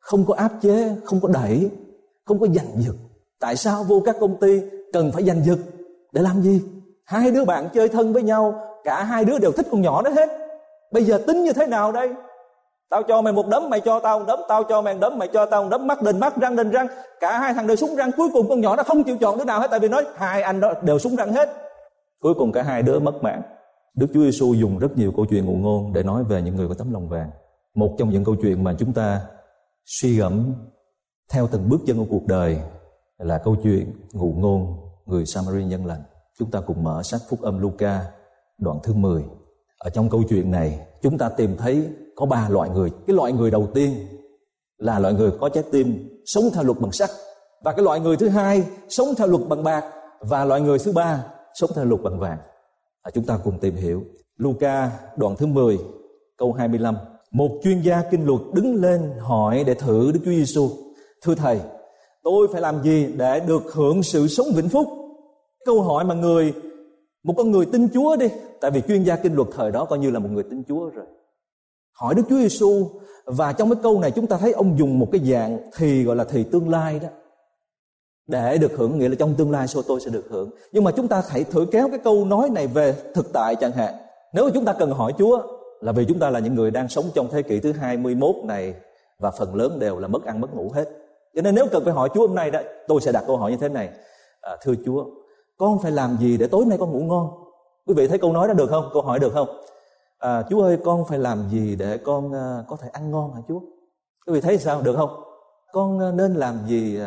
không 0.00 0.24
có 0.26 0.34
áp 0.34 0.52
chế, 0.62 0.96
không 1.04 1.20
có 1.20 1.28
đẩy, 1.28 1.70
không 2.24 2.38
có 2.38 2.46
giành 2.46 2.68
giật. 2.76 2.94
Tại 3.40 3.56
sao 3.56 3.84
vô 3.84 4.02
các 4.04 4.16
công 4.20 4.40
ty 4.40 4.60
cần 4.92 5.12
phải 5.12 5.24
giành 5.24 5.44
giật? 5.44 5.58
Để 6.12 6.22
làm 6.22 6.42
gì? 6.42 6.60
Hai 7.04 7.30
đứa 7.30 7.44
bạn 7.44 7.68
chơi 7.74 7.88
thân 7.88 8.12
với 8.12 8.22
nhau, 8.22 8.54
cả 8.84 9.04
hai 9.04 9.24
đứa 9.24 9.38
đều 9.38 9.52
thích 9.52 9.66
con 9.70 9.82
nhỏ 9.82 10.02
đó 10.02 10.10
hết. 10.10 10.28
Bây 10.92 11.04
giờ 11.04 11.18
tính 11.26 11.44
như 11.44 11.52
thế 11.52 11.66
nào 11.66 11.92
đây? 11.92 12.10
Tao 12.90 13.02
cho 13.02 13.22
mày 13.22 13.32
một 13.32 13.46
đấm, 13.48 13.70
mày 13.70 13.80
cho 13.80 14.00
tao 14.00 14.18
một 14.18 14.24
đấm, 14.28 14.40
tao 14.48 14.64
cho 14.64 14.82
mày 14.82 14.94
một 14.94 15.00
đấm, 15.00 15.18
mày 15.18 15.28
cho 15.32 15.46
tao 15.46 15.62
một 15.62 15.68
đấm. 15.70 15.86
Mắt 15.86 16.02
đền 16.02 16.20
mắt, 16.20 16.36
răng 16.36 16.56
đền 16.56 16.70
răng. 16.70 16.86
Cả 17.20 17.38
hai 17.38 17.54
thằng 17.54 17.66
đều 17.66 17.76
súng 17.76 17.96
răng. 17.96 18.10
Cuối 18.16 18.28
cùng 18.32 18.48
con 18.48 18.60
nhỏ 18.60 18.76
nó 18.76 18.82
không 18.82 19.04
chịu 19.04 19.16
chọn 19.16 19.38
đứa 19.38 19.44
nào 19.44 19.60
hết, 19.60 19.68
tại 19.70 19.80
vì 19.80 19.88
nói 19.88 20.04
hai 20.16 20.42
anh 20.42 20.60
đó 20.60 20.72
đều 20.82 20.98
súng 20.98 21.16
răng 21.16 21.32
hết. 21.32 21.48
Cuối 22.20 22.34
cùng 22.34 22.52
cả 22.52 22.62
hai 22.62 22.82
đứa 22.82 22.98
mất 22.98 23.22
mạng. 23.22 23.42
Đức 23.94 24.06
Chúa 24.14 24.22
Giêsu 24.22 24.54
dùng 24.54 24.78
rất 24.78 24.96
nhiều 24.96 25.12
câu 25.16 25.26
chuyện 25.30 25.46
ngụ 25.46 25.56
ngôn 25.56 25.92
để 25.92 26.02
nói 26.02 26.24
về 26.24 26.42
những 26.42 26.56
người 26.56 26.68
có 26.68 26.74
tấm 26.74 26.92
lòng 26.92 27.08
vàng. 27.08 27.30
Một 27.74 27.94
trong 27.98 28.10
những 28.10 28.24
câu 28.24 28.36
chuyện 28.42 28.64
mà 28.64 28.74
chúng 28.78 28.92
ta 28.92 29.20
suy 29.86 30.16
gẫm 30.16 30.54
theo 31.32 31.48
từng 31.52 31.68
bước 31.68 31.78
chân 31.86 31.98
của 31.98 32.06
cuộc 32.10 32.26
đời 32.26 32.58
là 33.18 33.38
câu 33.38 33.56
chuyện 33.62 33.92
ngụ 34.12 34.34
ngôn 34.36 34.76
người 35.06 35.26
Samari 35.26 35.64
nhân 35.64 35.86
lành. 35.86 36.02
Chúng 36.42 36.50
ta 36.50 36.60
cùng 36.60 36.84
mở 36.84 37.02
sách 37.02 37.20
Phúc 37.28 37.42
âm 37.42 37.58
Luca 37.58 38.04
đoạn 38.58 38.78
thứ 38.82 38.94
10. 38.94 39.22
Ở 39.78 39.90
trong 39.90 40.10
câu 40.10 40.22
chuyện 40.28 40.50
này, 40.50 40.86
chúng 41.02 41.18
ta 41.18 41.28
tìm 41.28 41.56
thấy 41.56 41.88
có 42.16 42.26
ba 42.26 42.48
loại 42.48 42.70
người. 42.70 42.90
Cái 43.06 43.16
loại 43.16 43.32
người 43.32 43.50
đầu 43.50 43.68
tiên 43.74 44.06
là 44.78 44.98
loại 44.98 45.14
người 45.14 45.30
có 45.40 45.48
trái 45.48 45.64
tim 45.72 46.08
sống 46.24 46.44
theo 46.54 46.64
luật 46.64 46.80
bằng 46.80 46.92
sắt 46.92 47.10
và 47.64 47.72
cái 47.72 47.84
loại 47.84 48.00
người 48.00 48.16
thứ 48.16 48.28
hai 48.28 48.64
sống 48.88 49.08
theo 49.16 49.26
luật 49.26 49.42
bằng 49.48 49.62
bạc 49.62 49.84
và 50.20 50.44
loại 50.44 50.60
người 50.60 50.78
thứ 50.78 50.92
ba 50.92 51.24
sống 51.54 51.70
theo 51.74 51.84
luật 51.84 52.02
bằng 52.02 52.18
vàng. 52.18 52.38
À, 53.02 53.10
chúng 53.14 53.24
ta 53.24 53.38
cùng 53.44 53.58
tìm 53.58 53.74
hiểu. 53.74 54.02
Luca 54.36 54.90
đoạn 55.16 55.36
thứ 55.36 55.46
10 55.46 55.78
câu 56.38 56.52
25. 56.52 56.96
Một 57.30 57.50
chuyên 57.62 57.80
gia 57.80 58.02
kinh 58.10 58.26
luật 58.26 58.40
đứng 58.54 58.74
lên 58.74 59.12
hỏi 59.18 59.64
để 59.66 59.74
thử 59.74 60.12
Đức 60.12 60.20
Chúa 60.24 60.30
Giêsu. 60.30 60.70
Thưa 61.22 61.34
thầy, 61.34 61.60
tôi 62.22 62.48
phải 62.52 62.60
làm 62.60 62.82
gì 62.82 63.06
để 63.16 63.40
được 63.40 63.62
hưởng 63.72 64.02
sự 64.02 64.28
sống 64.28 64.46
vĩnh 64.54 64.68
phúc? 64.68 65.01
Câu 65.64 65.82
hỏi 65.82 66.04
mà 66.04 66.14
người 66.14 66.54
một 67.22 67.34
con 67.36 67.50
người 67.50 67.66
tin 67.66 67.88
Chúa 67.94 68.16
đi, 68.16 68.28
tại 68.60 68.70
vì 68.70 68.80
chuyên 68.88 69.02
gia 69.02 69.16
kinh 69.16 69.34
luật 69.34 69.48
thời 69.56 69.70
đó 69.70 69.84
coi 69.84 69.98
như 69.98 70.10
là 70.10 70.18
một 70.18 70.28
người 70.32 70.42
tin 70.42 70.62
Chúa 70.68 70.90
rồi. 70.90 71.06
Hỏi 71.92 72.14
Đức 72.14 72.22
Chúa 72.28 72.36
Giêsu 72.36 72.86
và 73.24 73.52
trong 73.52 73.70
cái 73.70 73.80
câu 73.82 74.00
này 74.00 74.10
chúng 74.10 74.26
ta 74.26 74.36
thấy 74.36 74.52
ông 74.52 74.78
dùng 74.78 74.98
một 74.98 75.08
cái 75.12 75.20
dạng 75.24 75.58
thì 75.76 76.04
gọi 76.04 76.16
là 76.16 76.24
thì 76.24 76.44
tương 76.44 76.68
lai 76.68 76.98
đó. 77.02 77.08
Để 78.26 78.58
được 78.58 78.72
hưởng 78.76 78.98
nghĩa 78.98 79.08
là 79.08 79.14
trong 79.18 79.34
tương 79.34 79.50
lai 79.50 79.68
sau 79.68 79.82
tôi 79.82 80.00
sẽ 80.00 80.10
được 80.10 80.24
hưởng. 80.30 80.50
Nhưng 80.72 80.84
mà 80.84 80.90
chúng 80.90 81.08
ta 81.08 81.22
hãy 81.28 81.44
thử 81.44 81.66
kéo 81.72 81.88
cái 81.88 81.98
câu 81.98 82.24
nói 82.24 82.50
này 82.50 82.66
về 82.66 82.94
thực 83.14 83.32
tại 83.32 83.56
chẳng 83.56 83.72
hạn. 83.72 83.94
Nếu 84.34 84.50
chúng 84.54 84.64
ta 84.64 84.72
cần 84.72 84.90
hỏi 84.90 85.12
Chúa 85.18 85.42
là 85.80 85.92
vì 85.92 86.04
chúng 86.04 86.18
ta 86.18 86.30
là 86.30 86.38
những 86.38 86.54
người 86.54 86.70
đang 86.70 86.88
sống 86.88 87.04
trong 87.14 87.28
thế 87.30 87.42
kỷ 87.42 87.60
thứ 87.60 87.72
21 87.72 88.34
này 88.44 88.74
và 89.18 89.30
phần 89.30 89.54
lớn 89.54 89.78
đều 89.78 89.98
là 89.98 90.08
mất 90.08 90.24
ăn 90.24 90.40
mất 90.40 90.54
ngủ 90.54 90.70
hết. 90.74 90.84
Cho 91.34 91.42
nên 91.42 91.54
nếu 91.54 91.66
cần 91.72 91.84
phải 91.84 91.92
hỏi 91.92 92.08
Chúa 92.14 92.26
hôm 92.26 92.36
nay 92.36 92.50
đó 92.50 92.60
tôi 92.88 93.00
sẽ 93.00 93.12
đặt 93.12 93.24
câu 93.26 93.36
hỏi 93.36 93.50
như 93.50 93.56
thế 93.60 93.68
này. 93.68 93.88
À, 94.40 94.56
thưa 94.62 94.74
Chúa 94.86 95.04
con 95.62 95.78
phải 95.78 95.92
làm 95.92 96.16
gì 96.20 96.36
để 96.36 96.46
tối 96.46 96.64
nay 96.64 96.78
con 96.78 96.92
ngủ 96.92 97.00
ngon 97.00 97.30
quý 97.86 97.94
vị 97.96 98.08
thấy 98.08 98.18
câu 98.18 98.32
nói 98.32 98.48
đó 98.48 98.54
được 98.54 98.70
không 98.70 98.90
câu 98.92 99.02
hỏi 99.02 99.18
được 99.18 99.32
không 99.32 99.48
à, 100.18 100.42
Chúa 100.50 100.62
ơi 100.62 100.78
con 100.84 101.04
phải 101.08 101.18
làm 101.18 101.48
gì 101.50 101.76
để 101.76 101.98
con 101.98 102.26
uh, 102.26 102.66
có 102.68 102.76
thể 102.80 102.88
ăn 102.92 103.10
ngon 103.10 103.34
hả 103.34 103.40
Chúa 103.48 103.60
quý 104.26 104.32
vị 104.32 104.40
thấy 104.40 104.58
sao 104.58 104.82
được 104.82 104.96
không 104.96 105.10
con 105.72 106.08
uh, 106.08 106.14
nên 106.14 106.34
làm 106.34 106.58
gì 106.66 107.00
uh, 107.00 107.06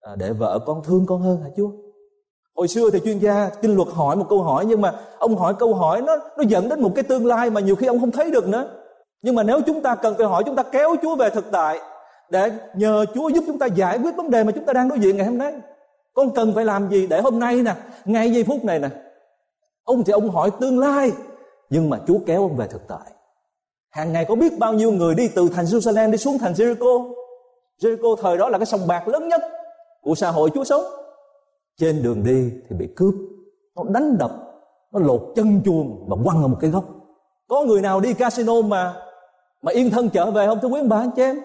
à, 0.00 0.16
để 0.16 0.32
vợ 0.32 0.58
con 0.66 0.82
thương 0.84 1.06
con 1.06 1.22
hơn 1.22 1.40
hả 1.42 1.48
Chúa? 1.56 1.70
Hồi 2.56 2.68
xưa 2.68 2.90
thì 2.90 3.00
chuyên 3.04 3.18
gia 3.18 3.50
kinh 3.62 3.76
luật 3.76 3.88
hỏi 3.88 4.16
một 4.16 4.26
câu 4.28 4.42
hỏi 4.42 4.64
nhưng 4.66 4.80
mà 4.80 4.94
ông 5.18 5.36
hỏi 5.36 5.54
câu 5.58 5.74
hỏi 5.74 6.02
nó 6.02 6.16
nó 6.16 6.44
dẫn 6.48 6.68
đến 6.68 6.80
một 6.80 6.90
cái 6.94 7.04
tương 7.04 7.26
lai 7.26 7.50
mà 7.50 7.60
nhiều 7.60 7.76
khi 7.76 7.86
ông 7.86 8.00
không 8.00 8.10
thấy 8.10 8.30
được 8.30 8.48
nữa. 8.48 8.70
Nhưng 9.22 9.34
mà 9.34 9.42
nếu 9.42 9.60
chúng 9.66 9.82
ta 9.82 9.94
cần 9.94 10.14
phải 10.18 10.26
hỏi 10.26 10.42
chúng 10.46 10.56
ta 10.56 10.62
kéo 10.62 10.96
Chúa 11.02 11.16
về 11.16 11.30
thực 11.30 11.50
tại 11.50 11.80
để 12.30 12.50
nhờ 12.74 13.04
Chúa 13.14 13.28
giúp 13.28 13.44
chúng 13.46 13.58
ta 13.58 13.66
giải 13.66 13.98
quyết 13.98 14.16
vấn 14.16 14.30
đề 14.30 14.44
mà 14.44 14.52
chúng 14.52 14.64
ta 14.64 14.72
đang 14.72 14.88
đối 14.88 14.98
diện 14.98 15.16
ngày 15.16 15.26
hôm 15.26 15.38
nay. 15.38 15.54
Con 16.18 16.30
cần 16.34 16.54
phải 16.54 16.64
làm 16.64 16.90
gì 16.90 17.06
để 17.06 17.20
hôm 17.20 17.38
nay 17.38 17.62
nè, 17.62 17.74
ngay 18.04 18.30
giây 18.30 18.44
phút 18.44 18.64
này 18.64 18.78
nè. 18.78 18.88
Ông 19.84 20.04
thì 20.04 20.12
ông 20.12 20.30
hỏi 20.30 20.50
tương 20.60 20.78
lai 20.78 21.12
nhưng 21.70 21.90
mà 21.90 22.00
Chúa 22.06 22.18
kéo 22.26 22.42
ông 22.42 22.56
về 22.56 22.66
thực 22.66 22.88
tại. 22.88 23.12
Hàng 23.90 24.12
ngày 24.12 24.24
có 24.28 24.34
biết 24.34 24.58
bao 24.58 24.72
nhiêu 24.72 24.90
người 24.90 25.14
đi 25.14 25.28
từ 25.34 25.48
thành 25.54 25.64
Jerusalem 25.64 26.10
đi 26.10 26.18
xuống 26.18 26.38
thành 26.38 26.52
Jericho. 26.52 27.12
Jericho 27.82 28.16
thời 28.16 28.38
đó 28.38 28.48
là 28.48 28.58
cái 28.58 28.66
sòng 28.66 28.86
bạc 28.86 29.08
lớn 29.08 29.28
nhất 29.28 29.42
của 30.02 30.14
xã 30.14 30.30
hội 30.30 30.50
Chúa 30.54 30.64
sống 30.64 30.82
trên 31.76 32.02
đường 32.02 32.24
đi 32.24 32.50
thì 32.68 32.76
bị 32.76 32.88
cướp 32.96 33.14
nó 33.76 33.82
đánh 33.88 34.18
đập 34.18 34.30
nó 34.92 35.00
lột 35.00 35.32
chân 35.36 35.60
chuồng 35.64 36.04
và 36.08 36.16
quăng 36.24 36.42
ở 36.42 36.48
một 36.48 36.56
cái 36.60 36.70
góc 36.70 36.84
có 37.48 37.62
người 37.62 37.80
nào 37.80 38.00
đi 38.00 38.14
casino 38.14 38.62
mà 38.62 38.94
mà 39.62 39.72
yên 39.72 39.90
thân 39.90 40.10
trở 40.10 40.30
về 40.30 40.46
không 40.46 40.58
thưa 40.62 40.68
quý 40.68 40.80
bà 40.88 40.98
anh 40.98 41.10
chị 41.16 41.22
em 41.22 41.36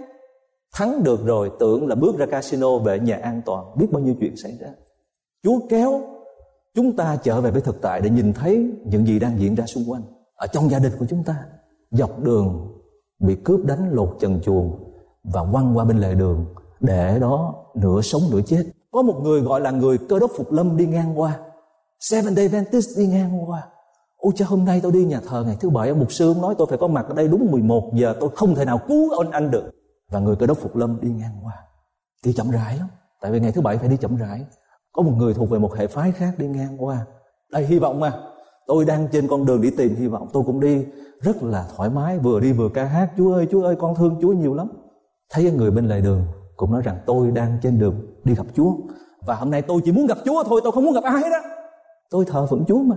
thắng 0.73 1.03
được 1.03 1.25
rồi, 1.25 1.51
tưởng 1.59 1.88
là 1.88 1.95
bước 1.95 2.17
ra 2.17 2.25
casino 2.25 2.77
về 2.77 2.99
nhà 2.99 3.19
an 3.23 3.41
toàn. 3.45 3.65
Biết 3.77 3.88
bao 3.91 4.01
nhiêu 4.01 4.15
chuyện 4.19 4.36
xảy 4.38 4.57
ra. 4.59 4.67
Chúa 5.43 5.59
kéo 5.69 6.01
chúng 6.75 6.95
ta 6.95 7.17
trở 7.23 7.41
về 7.41 7.51
với 7.51 7.62
thực 7.62 7.81
tại 7.81 8.01
để 8.01 8.09
nhìn 8.09 8.33
thấy 8.33 8.71
những 8.86 9.05
gì 9.05 9.19
đang 9.19 9.39
diễn 9.39 9.55
ra 9.55 9.65
xung 9.65 9.83
quanh. 9.91 10.01
Ở 10.36 10.47
trong 10.47 10.69
gia 10.69 10.79
đình 10.79 10.91
của 10.99 11.05
chúng 11.09 11.23
ta, 11.23 11.36
dọc 11.91 12.19
đường 12.19 12.67
bị 13.19 13.36
cướp 13.36 13.65
đánh 13.65 13.93
lột 13.93 14.15
trần 14.19 14.39
chuồng 14.41 14.93
và 15.23 15.45
quăng 15.51 15.77
qua 15.77 15.86
bên 15.86 15.97
lề 15.97 16.13
đường, 16.13 16.45
để 16.79 17.19
đó 17.19 17.65
nửa 17.75 18.01
sống 18.01 18.21
nửa 18.31 18.41
chết. 18.45 18.63
Có 18.91 19.01
một 19.01 19.19
người 19.23 19.41
gọi 19.41 19.62
là 19.62 19.71
người 19.71 19.97
cơ 19.97 20.19
đốc 20.19 20.31
phục 20.38 20.51
lâm 20.51 20.77
đi 20.77 20.86
ngang 20.86 21.19
qua. 21.19 21.39
Seven 21.99 22.36
day 22.36 22.45
adventist 22.45 22.97
đi 22.97 23.07
ngang 23.07 23.49
qua. 23.49 23.67
Ôi 24.17 24.33
cha, 24.36 24.45
hôm 24.45 24.65
nay 24.65 24.79
tôi 24.83 24.91
đi 24.91 25.05
nhà 25.05 25.21
thờ 25.27 25.43
ngày 25.47 25.57
thứ 25.59 25.69
bảy, 25.69 25.89
ông 25.89 25.99
mục 25.99 26.12
sư 26.12 26.27
ông 26.27 26.41
nói 26.41 26.55
tôi 26.57 26.67
phải 26.69 26.77
có 26.77 26.88
mặt 26.88 27.05
ở 27.09 27.13
đây 27.13 27.27
đúng 27.27 27.51
11 27.51 27.91
giờ, 27.93 28.15
tôi 28.19 28.29
không 28.36 28.55
thể 28.55 28.65
nào 28.65 28.79
cứu 28.88 29.12
ông 29.12 29.31
anh 29.31 29.51
được 29.51 29.71
và 30.13 30.19
người 30.19 30.36
cơ 30.36 30.45
đốc 30.45 30.58
phục 30.58 30.76
lâm 30.76 31.02
đi 31.02 31.10
ngang 31.10 31.38
qua. 31.43 31.54
Đi 32.26 32.34
chậm 32.34 32.52
rãi 32.52 32.78
lắm. 32.78 32.88
Tại 33.21 33.32
vì 33.32 33.39
ngày 33.39 33.52
thứ 33.52 33.62
bảy 33.62 33.78
phải 33.78 33.89
đi 33.89 33.97
chậm 33.97 34.15
rãi. 34.15 34.45
Có 34.93 35.02
một 35.02 35.12
người 35.17 35.34
thuộc 35.34 35.49
về 35.49 35.60
một 35.60 35.76
hệ 35.76 35.88
phái 35.88 36.12
khác 36.12 36.34
đi 36.38 36.47
ngang 36.47 36.84
qua. 36.84 37.06
Đây, 37.52 37.65
hy 37.65 37.80
vọng 37.80 37.99
mà. 37.99 38.13
Tôi 38.67 38.86
đang 38.86 39.08
trên 39.12 39.28
con 39.28 39.45
đường 39.45 39.62
đi 39.62 39.69
tìm 39.78 39.95
hy 39.95 40.08
vọng. 40.08 40.30
Tôi 40.34 40.43
cũng 40.45 40.60
đi 40.60 40.86
rất 41.21 41.43
là 41.43 41.67
thoải 41.76 41.89
mái, 41.89 42.19
vừa 42.19 42.39
đi 42.39 42.52
vừa 42.52 42.69
ca 42.69 42.86
hát. 42.86 43.12
Chúa 43.17 43.34
ơi 43.34 43.47
chúa 43.52 43.63
ơi, 43.63 43.76
con 43.80 43.95
thương 43.95 44.17
chúa 44.21 44.34
nhiều 44.34 44.54
lắm. 44.54 44.67
Thấy 45.30 45.52
người 45.52 45.71
bên 45.71 45.88
lề 45.88 46.02
đường 46.02 46.28
cũng 46.56 46.71
nói 46.71 46.82
rằng, 46.82 46.97
tôi 47.06 47.32
đang 47.32 47.58
trên 47.62 47.80
đường 47.80 47.95
đi 48.23 48.36
gặp 48.36 48.45
Chúa. 48.56 48.73
Và 49.26 49.36
hôm 49.36 49.52
nay 49.52 49.62
tôi 49.62 49.82
chỉ 49.86 49.91
muốn 49.91 50.06
gặp 50.06 50.17
Chúa 50.26 50.43
thôi, 50.43 50.62
tôi 50.63 50.71
không 50.71 50.84
muốn 50.84 50.93
gặp 50.93 51.04
ai 51.04 51.21
đó 51.21 51.39
tôi 52.13 52.26
thờ 52.26 52.47
phượng 52.49 52.65
Chúa 52.67 52.84
mà. 52.84 52.95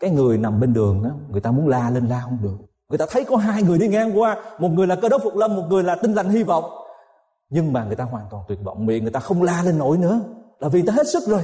Cái 0.00 0.10
người 0.10 0.38
nằm 0.38 0.60
bên 0.60 0.72
đường 0.72 1.02
đó, 1.02 1.10
người 1.30 1.40
ta 1.40 1.50
muốn 1.50 1.68
la 1.68 1.90
lên 1.90 2.06
la 2.06 2.20
không 2.20 2.38
được 2.42 2.56
người 2.90 2.98
ta 2.98 3.06
thấy 3.10 3.24
có 3.24 3.36
hai 3.36 3.62
người 3.62 3.78
đi 3.78 3.88
ngang 3.88 4.20
qua, 4.20 4.36
một 4.58 4.68
người 4.68 4.86
là 4.86 4.96
cơ 4.96 5.08
đốc 5.08 5.22
phục 5.24 5.36
lâm, 5.36 5.56
một 5.56 5.64
người 5.68 5.82
là 5.82 5.94
tinh 5.94 6.14
lành 6.14 6.28
hy 6.28 6.42
vọng. 6.42 6.64
Nhưng 7.50 7.72
mà 7.72 7.84
người 7.84 7.96
ta 7.96 8.04
hoàn 8.04 8.24
toàn 8.30 8.44
tuyệt 8.48 8.58
vọng 8.64 8.86
miệng 8.86 9.02
người 9.02 9.12
ta 9.12 9.20
không 9.20 9.42
la 9.42 9.62
lên 9.62 9.78
nổi 9.78 9.98
nữa. 9.98 10.20
Là 10.60 10.68
vì 10.68 10.82
ta 10.82 10.92
hết 10.92 11.08
sức 11.08 11.22
rồi, 11.26 11.42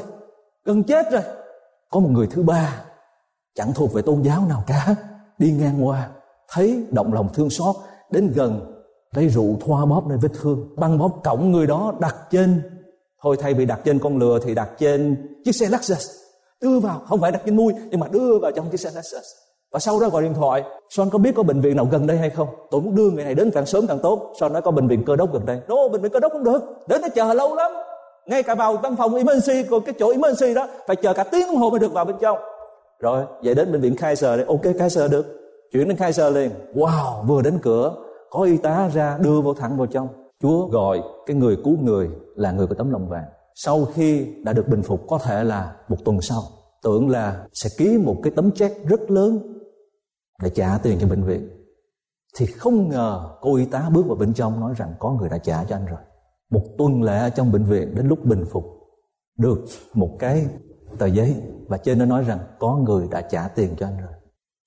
gần 0.64 0.82
chết 0.82 1.12
rồi. 1.12 1.22
Có 1.90 2.00
một 2.00 2.08
người 2.12 2.26
thứ 2.30 2.42
ba, 2.42 2.82
chẳng 3.54 3.72
thuộc 3.74 3.92
về 3.92 4.02
tôn 4.02 4.22
giáo 4.22 4.46
nào 4.48 4.64
cả, 4.66 4.94
đi 5.38 5.52
ngang 5.52 5.86
qua, 5.86 6.08
thấy 6.48 6.86
động 6.90 7.12
lòng 7.12 7.28
thương 7.34 7.50
xót, 7.50 7.76
đến 8.10 8.32
gần, 8.34 8.82
lấy 9.14 9.28
rượu 9.28 9.56
thoa 9.66 9.84
bóp 9.84 10.06
nơi 10.06 10.18
vết 10.18 10.32
thương, 10.40 10.68
băng 10.76 10.98
bóp 10.98 11.20
cổng 11.24 11.52
người 11.52 11.66
đó 11.66 11.92
đặt 12.00 12.16
trên. 12.30 12.62
Thôi 13.22 13.36
thay 13.40 13.54
vì 13.54 13.66
đặt 13.66 13.80
trên 13.84 13.98
con 13.98 14.18
lừa 14.18 14.38
thì 14.44 14.54
đặt 14.54 14.70
trên 14.78 15.28
chiếc 15.44 15.52
xe 15.52 15.68
Lexus. 15.68 16.10
Đưa 16.60 16.80
vào, 16.80 17.02
không 17.08 17.20
phải 17.20 17.32
đặt 17.32 17.42
trên 17.46 17.56
mui, 17.56 17.72
nhưng 17.90 18.00
mà 18.00 18.08
đưa 18.08 18.38
vào 18.38 18.50
trong 18.56 18.70
chiếc 18.70 18.80
xe 18.80 18.90
Lexus 18.94 19.45
và 19.72 19.78
sau 19.78 20.00
đó 20.00 20.08
gọi 20.08 20.22
điện 20.22 20.34
thoại. 20.34 20.62
Son 20.88 21.10
có 21.10 21.18
biết 21.18 21.34
có 21.34 21.42
bệnh 21.42 21.60
viện 21.60 21.76
nào 21.76 21.88
gần 21.90 22.06
đây 22.06 22.16
hay 22.16 22.30
không? 22.30 22.48
Tôi 22.70 22.80
muốn 22.80 22.94
đưa 22.94 23.10
người 23.10 23.24
này 23.24 23.34
đến 23.34 23.50
càng 23.50 23.66
sớm 23.66 23.86
càng 23.86 23.98
tốt. 24.02 24.32
Son 24.40 24.52
nói 24.52 24.62
có 24.62 24.70
bệnh 24.70 24.88
viện 24.88 25.04
cơ 25.04 25.16
đốc 25.16 25.32
gần 25.32 25.46
đây. 25.46 25.60
No 25.68 25.88
bệnh 25.92 26.02
viện 26.02 26.12
cơ 26.12 26.20
đốc 26.20 26.32
không 26.32 26.44
được. 26.44 26.62
Đến 26.88 27.00
nó 27.02 27.08
chờ 27.14 27.34
lâu 27.34 27.54
lắm. 27.54 27.70
Ngay 28.26 28.42
cả 28.42 28.54
vào 28.54 28.76
văn 28.76 28.96
phòng 28.96 29.14
emergency 29.14 29.68
còn 29.70 29.82
cái 29.84 29.94
chỗ 29.98 30.10
emergency 30.10 30.54
đó, 30.54 30.68
phải 30.86 30.96
chờ 30.96 31.12
cả 31.12 31.24
tiếng 31.24 31.46
đồng 31.46 31.56
hồ 31.56 31.70
mới 31.70 31.80
được 31.80 31.92
vào 31.92 32.04
bên 32.04 32.16
trong. 32.20 32.38
Rồi 33.00 33.24
vậy 33.44 33.54
đến 33.54 33.72
bệnh 33.72 33.80
viện 33.80 33.96
Kaiser 33.96 34.38
đi. 34.38 34.44
Ok, 34.48 34.62
Kaiser 34.78 35.10
được. 35.10 35.26
Chuyển 35.72 35.88
đến 35.88 35.96
Kaiser 35.96 36.34
liền. 36.34 36.50
Wow, 36.74 37.26
vừa 37.26 37.42
đến 37.42 37.58
cửa. 37.62 37.94
Có 38.30 38.42
y 38.42 38.56
tá 38.56 38.90
ra 38.94 39.18
đưa 39.20 39.40
vô 39.40 39.54
thẳng 39.54 39.76
vào 39.78 39.86
trong. 39.86 40.08
Chúa 40.42 40.66
gọi, 40.66 41.02
cái 41.26 41.36
người 41.36 41.56
cứu 41.64 41.76
người 41.82 42.08
là 42.36 42.52
người 42.52 42.66
có 42.66 42.74
tấm 42.78 42.90
lòng 42.90 43.08
vàng. 43.08 43.24
Sau 43.54 43.84
khi 43.94 44.26
đã 44.42 44.52
được 44.52 44.68
bình 44.68 44.82
phục, 44.82 45.00
có 45.08 45.18
thể 45.18 45.44
là 45.44 45.72
một 45.88 45.96
tuần 46.04 46.20
sau, 46.20 46.42
tưởng 46.82 47.10
là 47.10 47.46
sẽ 47.52 47.70
ký 47.78 47.98
một 47.98 48.16
cái 48.22 48.32
tấm 48.36 48.50
check 48.50 48.86
rất 48.88 49.10
lớn 49.10 49.55
để 50.42 50.50
trả 50.50 50.78
tiền 50.78 50.98
cho 51.00 51.08
bệnh 51.08 51.24
viện. 51.24 51.48
Thì 52.38 52.46
không 52.46 52.88
ngờ 52.88 53.36
cô 53.40 53.56
y 53.56 53.64
tá 53.64 53.90
bước 53.92 54.06
vào 54.06 54.16
bên 54.16 54.34
trong 54.34 54.60
nói 54.60 54.74
rằng 54.76 54.94
có 54.98 55.10
người 55.10 55.28
đã 55.28 55.38
trả 55.38 55.64
cho 55.64 55.76
anh 55.76 55.86
rồi. 55.86 56.00
Một 56.50 56.62
tuần 56.78 57.02
lễ 57.02 57.18
ở 57.18 57.30
trong 57.30 57.52
bệnh 57.52 57.64
viện 57.64 57.94
đến 57.94 58.08
lúc 58.08 58.24
bình 58.24 58.44
phục, 58.50 58.64
được 59.38 59.64
một 59.94 60.16
cái 60.18 60.46
tờ 60.98 61.06
giấy 61.06 61.42
và 61.68 61.76
trên 61.76 61.98
nó 61.98 62.04
nói 62.04 62.22
rằng 62.22 62.38
có 62.58 62.76
người 62.76 63.08
đã 63.10 63.20
trả 63.20 63.48
tiền 63.48 63.74
cho 63.78 63.86
anh 63.86 63.98
rồi. 63.98 64.12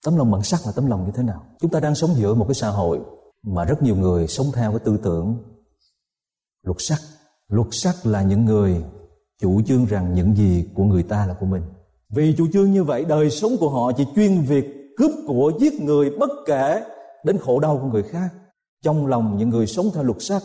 Tấm 0.05 0.17
lòng 0.17 0.31
mẫn 0.31 0.41
sắc 0.43 0.59
là 0.65 0.71
tấm 0.75 0.87
lòng 0.87 1.05
như 1.05 1.11
thế 1.15 1.23
nào? 1.23 1.43
Chúng 1.59 1.71
ta 1.71 1.79
đang 1.79 1.95
sống 1.95 2.09
giữa 2.15 2.33
một 2.33 2.45
cái 2.47 2.55
xã 2.55 2.69
hội 2.69 2.99
mà 3.43 3.65
rất 3.65 3.83
nhiều 3.83 3.95
người 3.95 4.27
sống 4.27 4.47
theo 4.53 4.71
cái 4.71 4.79
tư 4.79 4.99
tưởng 5.03 5.43
luật 6.63 6.77
sắc. 6.79 6.99
luật 7.47 7.67
sắc 7.71 8.05
là 8.05 8.23
những 8.23 8.45
người 8.45 8.83
chủ 9.41 9.61
trương 9.61 9.85
rằng 9.85 10.13
những 10.13 10.35
gì 10.35 10.69
của 10.75 10.83
người 10.83 11.03
ta 11.03 11.25
là 11.25 11.33
của 11.33 11.45
mình. 11.45 11.63
Vì 12.09 12.35
chủ 12.37 12.47
trương 12.53 12.71
như 12.71 12.83
vậy, 12.83 13.05
đời 13.05 13.29
sống 13.29 13.51
của 13.59 13.69
họ 13.69 13.91
chỉ 13.91 14.07
chuyên 14.15 14.41
việc 14.41 14.78
cướp 14.99 15.11
của 15.27 15.51
giết 15.59 15.81
người 15.81 16.09
bất 16.19 16.29
kể 16.45 16.83
đến 17.23 17.37
khổ 17.37 17.59
đau 17.59 17.79
của 17.81 17.87
người 17.87 18.03
khác. 18.03 18.29
Trong 18.83 19.07
lòng 19.07 19.37
những 19.37 19.49
người 19.49 19.67
sống 19.67 19.85
theo 19.93 20.03
luật 20.03 20.17
sắc 20.19 20.41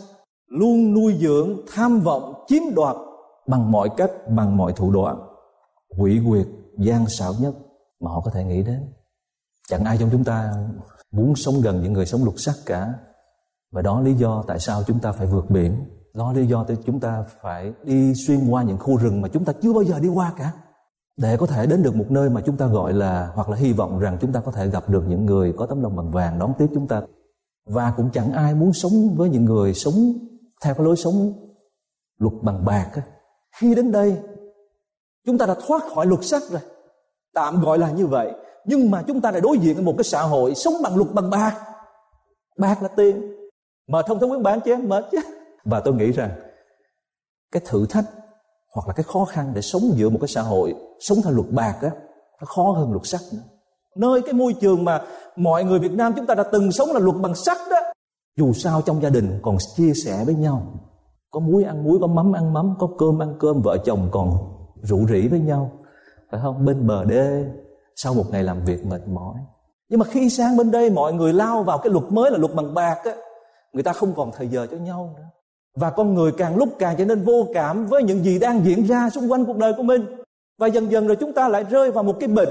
luôn 0.47 0.93
nuôi 0.93 1.17
dưỡng 1.19 1.57
tham 1.73 1.99
vọng, 1.99 2.33
chiếm 2.47 2.61
đoạt 2.75 2.95
bằng 3.47 3.71
mọi 3.71 3.89
cách, 3.97 4.11
bằng 4.29 4.57
mọi 4.57 4.73
thủ 4.73 4.91
đoạn. 4.91 5.27
Quỷ 5.97 6.21
quyệt, 6.29 6.47
gian 6.77 7.05
xảo 7.09 7.33
nhất 7.39 7.53
mà 7.99 8.11
họ 8.11 8.21
có 8.25 8.31
thể 8.31 8.43
nghĩ 8.43 8.63
đến. 8.63 8.93
Chẳng 9.69 9.85
ai 9.85 9.97
trong 9.97 10.09
chúng 10.11 10.23
ta 10.23 10.53
muốn 11.11 11.35
sống 11.35 11.61
gần 11.61 11.83
những 11.83 11.93
người 11.93 12.05
sống 12.05 12.23
luật 12.23 12.35
sắc 12.37 12.55
cả. 12.65 12.93
Và 13.71 13.81
đó 13.81 14.01
lý 14.01 14.13
do 14.13 14.43
tại 14.47 14.59
sao 14.59 14.83
chúng 14.87 14.99
ta 14.99 15.11
phải 15.11 15.27
vượt 15.27 15.49
biển. 15.49 15.85
Đó 16.13 16.33
lý 16.33 16.47
do 16.47 16.63
tại 16.67 16.77
chúng 16.85 16.99
ta 16.99 17.23
phải 17.41 17.73
đi 17.83 18.13
xuyên 18.27 18.49
qua 18.49 18.63
những 18.63 18.77
khu 18.77 18.97
rừng 18.97 19.21
mà 19.21 19.27
chúng 19.27 19.45
ta 19.45 19.53
chưa 19.61 19.73
bao 19.73 19.83
giờ 19.83 19.99
đi 19.99 20.07
qua 20.07 20.33
cả 20.37 20.51
để 21.17 21.37
có 21.37 21.45
thể 21.45 21.65
đến 21.65 21.83
được 21.83 21.95
một 21.95 22.05
nơi 22.09 22.29
mà 22.29 22.41
chúng 22.45 22.57
ta 22.57 22.67
gọi 22.67 22.93
là, 22.93 23.31
hoặc 23.35 23.49
là 23.49 23.57
hy 23.57 23.73
vọng 23.73 23.99
rằng 23.99 24.17
chúng 24.21 24.33
ta 24.33 24.41
có 24.45 24.51
thể 24.51 24.67
gặp 24.67 24.89
được 24.89 25.03
những 25.07 25.25
người 25.25 25.53
có 25.57 25.65
tấm 25.65 25.83
lòng 25.83 25.95
bằng 25.95 26.11
vàng 26.11 26.39
đón 26.39 26.53
tiếp 26.57 26.67
chúng 26.73 26.87
ta. 26.87 27.01
Và 27.65 27.93
cũng 27.97 28.09
chẳng 28.13 28.33
ai 28.33 28.55
muốn 28.55 28.73
sống 28.73 29.15
với 29.15 29.29
những 29.29 29.45
người 29.45 29.73
sống 29.73 30.13
theo 30.63 30.73
cái 30.73 30.85
lối 30.85 30.95
sống 30.95 31.33
luật 32.17 32.33
bằng 32.41 32.65
bạc 32.65 32.91
khi 33.55 33.75
đến 33.75 33.91
đây, 33.91 34.17
chúng 35.25 35.37
ta 35.37 35.45
đã 35.45 35.55
thoát 35.67 35.83
khỏi 35.95 36.05
luật 36.05 36.25
sắt 36.25 36.41
rồi. 36.49 36.61
Tạm 37.33 37.61
gọi 37.61 37.77
là 37.77 37.91
như 37.91 38.07
vậy. 38.07 38.31
Nhưng 38.65 38.91
mà 38.91 39.03
chúng 39.07 39.21
ta 39.21 39.31
lại 39.31 39.41
đối 39.41 39.57
diện 39.57 39.75
với 39.75 39.83
một 39.83 39.93
cái 39.97 40.03
xã 40.03 40.21
hội 40.21 40.55
sống 40.55 40.73
bằng 40.83 40.95
luật 40.95 41.13
bằng 41.13 41.29
bạc. 41.29 41.57
Bạc 42.57 42.83
là 42.83 42.87
tiền. 42.87 43.35
Mà 43.87 44.01
thông 44.01 44.19
thống 44.19 44.29
quyến 44.29 44.43
bán 44.43 44.59
chứ 44.65 44.71
em 44.71 44.89
mệt 44.89 45.05
chứ. 45.11 45.17
Và 45.65 45.79
tôi 45.79 45.93
nghĩ 45.93 46.11
rằng 46.11 46.31
cái 47.51 47.61
thử 47.65 47.85
thách 47.89 48.05
hoặc 48.75 48.87
là 48.87 48.93
cái 48.93 49.03
khó 49.03 49.25
khăn 49.25 49.51
để 49.53 49.61
sống 49.61 49.81
giữa 49.95 50.09
một 50.09 50.17
cái 50.21 50.27
xã 50.27 50.41
hội, 50.41 50.75
sống 50.99 51.17
theo 51.23 51.33
luật 51.33 51.47
bạc 51.51 51.75
á, 51.81 51.89
nó 52.41 52.45
khó 52.45 52.63
hơn 52.63 52.91
luật 52.91 53.05
sắt 53.05 53.21
nữa. 53.33 53.39
Nơi 53.95 54.21
cái 54.21 54.33
môi 54.33 54.53
trường 54.53 54.85
mà 54.85 55.01
mọi 55.35 55.63
người 55.63 55.79
Việt 55.79 55.91
Nam 55.91 56.13
chúng 56.15 56.25
ta 56.25 56.35
đã 56.35 56.43
từng 56.51 56.71
sống 56.71 56.89
là 56.93 56.99
luật 56.99 57.17
bằng 57.21 57.35
sắt 57.35 57.57
đó, 57.71 57.77
dù 58.37 58.53
sao 58.53 58.81
trong 58.81 59.01
gia 59.01 59.09
đình 59.09 59.39
còn 59.43 59.57
chia 59.75 59.93
sẻ 60.05 60.23
với 60.25 60.35
nhau. 60.35 60.63
Có 61.31 61.39
muối 61.39 61.63
ăn 61.63 61.83
muối, 61.83 61.97
có 62.01 62.07
mắm 62.07 62.35
ăn 62.35 62.53
mắm, 62.53 62.75
có 62.79 62.87
cơm 62.97 63.21
ăn 63.21 63.35
cơm, 63.39 63.61
vợ 63.61 63.77
chồng 63.85 64.09
còn 64.11 64.37
rủ 64.81 65.07
rỉ 65.07 65.27
với 65.27 65.39
nhau, 65.39 65.71
phải 66.31 66.39
không? 66.43 66.65
Bên 66.65 66.87
bờ 66.87 67.03
đê, 67.03 67.45
sau 67.95 68.13
một 68.13 68.23
ngày 68.31 68.43
làm 68.43 68.65
việc 68.65 68.85
mệt 68.85 69.07
mỏi. 69.07 69.35
Nhưng 69.89 69.99
mà 69.99 70.05
khi 70.05 70.29
sang 70.29 70.57
bên 70.57 70.71
đây 70.71 70.89
mọi 70.89 71.13
người 71.13 71.33
lao 71.33 71.63
vào 71.63 71.77
cái 71.77 71.93
luật 71.93 72.05
mới 72.09 72.31
là 72.31 72.37
luật 72.37 72.55
bằng 72.55 72.73
bạc 72.73 72.97
á, 73.03 73.11
người 73.73 73.83
ta 73.83 73.93
không 73.93 74.13
còn 74.15 74.31
thời 74.37 74.47
giờ 74.47 74.67
cho 74.71 74.77
nhau 74.77 75.13
nữa 75.17 75.23
và 75.75 75.89
con 75.89 76.13
người 76.13 76.31
càng 76.31 76.55
lúc 76.55 76.69
càng 76.79 76.95
trở 76.97 77.05
nên 77.05 77.21
vô 77.21 77.47
cảm 77.53 77.85
với 77.85 78.03
những 78.03 78.23
gì 78.23 78.39
đang 78.39 78.65
diễn 78.65 78.83
ra 78.83 79.09
xung 79.09 79.31
quanh 79.31 79.45
cuộc 79.45 79.57
đời 79.57 79.73
của 79.77 79.83
mình. 79.83 80.05
Và 80.57 80.67
dần 80.67 80.91
dần 80.91 81.07
rồi 81.07 81.15
chúng 81.15 81.33
ta 81.33 81.47
lại 81.47 81.63
rơi 81.63 81.91
vào 81.91 82.03
một 82.03 82.17
cái 82.19 82.29
bệnh 82.29 82.49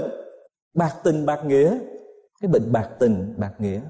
bạc 0.73 0.95
tình, 1.03 1.25
bạc 1.25 1.39
nghĩa. 1.45 1.77
Cái 2.41 2.47
bệnh 2.51 2.71
bạc 2.71 2.89
tình, 2.99 3.33
bạc 3.37 3.53
nghĩa. 3.59 3.81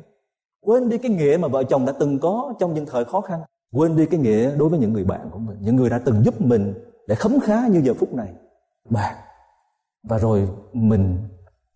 Quên 0.62 0.90
đi 0.90 0.98
cái 0.98 1.12
nghĩa 1.12 1.38
mà 1.38 1.48
vợ 1.48 1.64
chồng 1.64 1.86
đã 1.86 1.94
từng 2.00 2.20
có 2.20 2.54
trong 2.60 2.74
những 2.74 2.86
thời 2.86 3.06
khó 3.06 3.22
khăn. 3.22 3.42
Quên 3.74 3.96
đi 3.96 4.06
cái 4.06 4.20
nghĩa 4.20 4.56
đối 4.56 4.70
với 4.70 4.80
những 4.80 4.94
người 4.94 5.04
bạn 5.04 5.30
của 5.32 5.40
mình, 5.40 5.58
những 5.62 5.76
người 5.76 5.90
đã 5.90 6.00
từng 6.06 6.22
giúp 6.26 6.42
mình 6.42 6.74
để 7.08 7.16
khấm 7.16 7.40
khá 7.40 7.68
như 7.68 7.82
giờ 7.84 7.94
phút 7.94 8.14
này. 8.14 8.34
Bạc. 8.90 9.16
Và 10.04 10.18
rồi 10.18 10.50
mình 10.74 11.18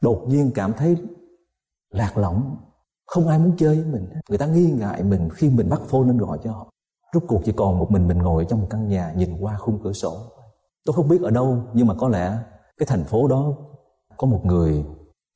đột 0.01 0.23
nhiên 0.27 0.51
cảm 0.55 0.73
thấy 0.73 0.97
lạc 1.89 2.17
lõng. 2.17 2.57
Không 3.05 3.27
ai 3.27 3.39
muốn 3.39 3.51
chơi 3.57 3.75
với 3.75 3.85
mình 3.85 4.09
người 4.29 4.37
ta 4.37 4.45
nghi 4.45 4.71
ngại 4.71 5.03
mình 5.03 5.29
khi 5.33 5.49
mình 5.49 5.69
bắt 5.69 5.81
phone 5.87 6.07
lên 6.07 6.17
gọi 6.17 6.37
cho 6.43 6.51
họ 6.51 6.69
rốt 7.13 7.23
cuộc 7.27 7.41
chỉ 7.45 7.51
còn 7.51 7.79
một 7.79 7.91
mình 7.91 8.07
mình 8.07 8.17
ngồi 8.17 8.45
trong 8.49 8.61
một 8.61 8.67
căn 8.69 8.87
nhà 8.87 9.13
nhìn 9.15 9.37
qua 9.39 9.57
khung 9.57 9.79
cửa 9.83 9.93
sổ. 9.93 10.17
Tôi 10.85 10.93
không 10.93 11.07
biết 11.07 11.21
ở 11.21 11.29
đâu, 11.29 11.57
nhưng 11.73 11.87
mà 11.87 11.93
có 11.93 12.09
lẽ 12.09 12.37
cái 12.77 12.87
thành 12.87 13.03
phố 13.03 13.27
đó 13.27 13.53
có 14.17 14.27
một 14.27 14.45
người 14.45 14.85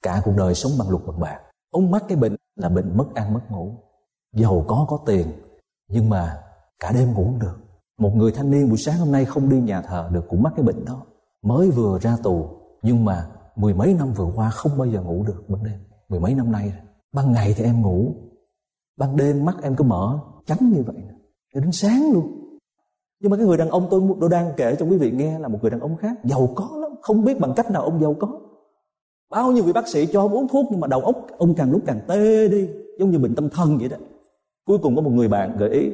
cả 0.01 0.21
cuộc 0.25 0.33
đời 0.37 0.55
sống 0.55 0.71
bằng 0.79 0.89
lục 0.89 1.01
bằng 1.07 1.19
bạc. 1.19 1.39
Ông 1.71 1.91
mắc 1.91 2.03
cái 2.07 2.17
bệnh 2.17 2.35
là 2.55 2.69
bệnh 2.69 2.97
mất 2.97 3.05
ăn 3.15 3.33
mất 3.33 3.51
ngủ. 3.51 3.71
Giàu 4.35 4.65
có 4.67 4.85
có 4.89 4.99
tiền, 5.05 5.27
nhưng 5.89 6.09
mà 6.09 6.41
cả 6.79 6.91
đêm 6.91 7.13
ngủ 7.13 7.23
không 7.23 7.39
được. 7.39 7.57
Một 7.99 8.15
người 8.15 8.31
thanh 8.31 8.51
niên 8.51 8.69
buổi 8.69 8.77
sáng 8.77 8.97
hôm 8.97 9.11
nay 9.11 9.25
không 9.25 9.49
đi 9.49 9.61
nhà 9.61 9.81
thờ 9.81 10.09
được 10.11 10.25
cũng 10.29 10.43
mắc 10.43 10.53
cái 10.55 10.65
bệnh 10.65 10.85
đó. 10.85 11.01
Mới 11.41 11.71
vừa 11.71 11.99
ra 11.99 12.17
tù, 12.23 12.47
nhưng 12.81 13.05
mà 13.05 13.27
mười 13.55 13.73
mấy 13.73 13.93
năm 13.93 14.13
vừa 14.13 14.31
qua 14.35 14.49
không 14.49 14.77
bao 14.77 14.87
giờ 14.87 15.01
ngủ 15.01 15.23
được 15.23 15.43
ban 15.47 15.63
đêm. 15.63 15.79
Mười 16.09 16.19
mấy 16.19 16.35
năm 16.35 16.51
nay 16.51 16.73
ban 17.13 17.31
ngày 17.31 17.53
thì 17.57 17.63
em 17.63 17.81
ngủ, 17.81 18.11
ban 18.97 19.15
đêm 19.15 19.45
mắt 19.45 19.55
em 19.61 19.75
cứ 19.75 19.83
mở, 19.83 20.19
trắng 20.45 20.71
như 20.73 20.83
vậy 20.85 20.95
cho 21.53 21.59
đến 21.61 21.71
sáng 21.71 22.11
luôn. 22.13 22.39
Nhưng 23.19 23.31
mà 23.31 23.37
cái 23.37 23.45
người 23.45 23.57
đàn 23.57 23.69
ông 23.69 23.87
tôi 23.91 24.01
tôi 24.21 24.29
đang 24.29 24.51
kể 24.57 24.75
cho 24.79 24.85
quý 24.85 24.97
vị 24.97 25.11
nghe 25.11 25.39
là 25.39 25.47
một 25.47 25.59
người 25.61 25.71
đàn 25.71 25.79
ông 25.79 25.97
khác, 25.97 26.17
giàu 26.23 26.49
có 26.55 26.69
lắm, 26.81 26.91
không 27.01 27.25
biết 27.25 27.39
bằng 27.39 27.53
cách 27.55 27.71
nào 27.71 27.83
ông 27.83 28.01
giàu 28.01 28.15
có. 28.19 28.27
Bao 29.29 29.51
nhiêu 29.51 29.63
vị 29.63 29.73
bác 29.73 29.87
sĩ 29.87 30.05
cho 30.05 30.21
ông 30.21 30.33
uống 30.33 30.47
thuốc 30.47 30.65
nhưng 30.71 30.79
mà 30.79 30.87
đầu 30.87 30.99
óc 30.99 31.27
ông 31.37 31.53
càng 31.55 31.71
lúc 31.71 31.81
càng 31.85 31.99
tê 32.07 32.47
đi, 32.47 32.69
giống 32.99 33.11
như 33.11 33.17
bệnh 33.17 33.35
tâm 33.35 33.49
thần 33.49 33.77
vậy 33.77 33.89
đó. 33.89 33.97
Cuối 34.65 34.77
cùng 34.77 34.95
có 34.95 35.01
một 35.01 35.11
người 35.11 35.27
bạn 35.27 35.57
gợi 35.57 35.69
ý, 35.69 35.91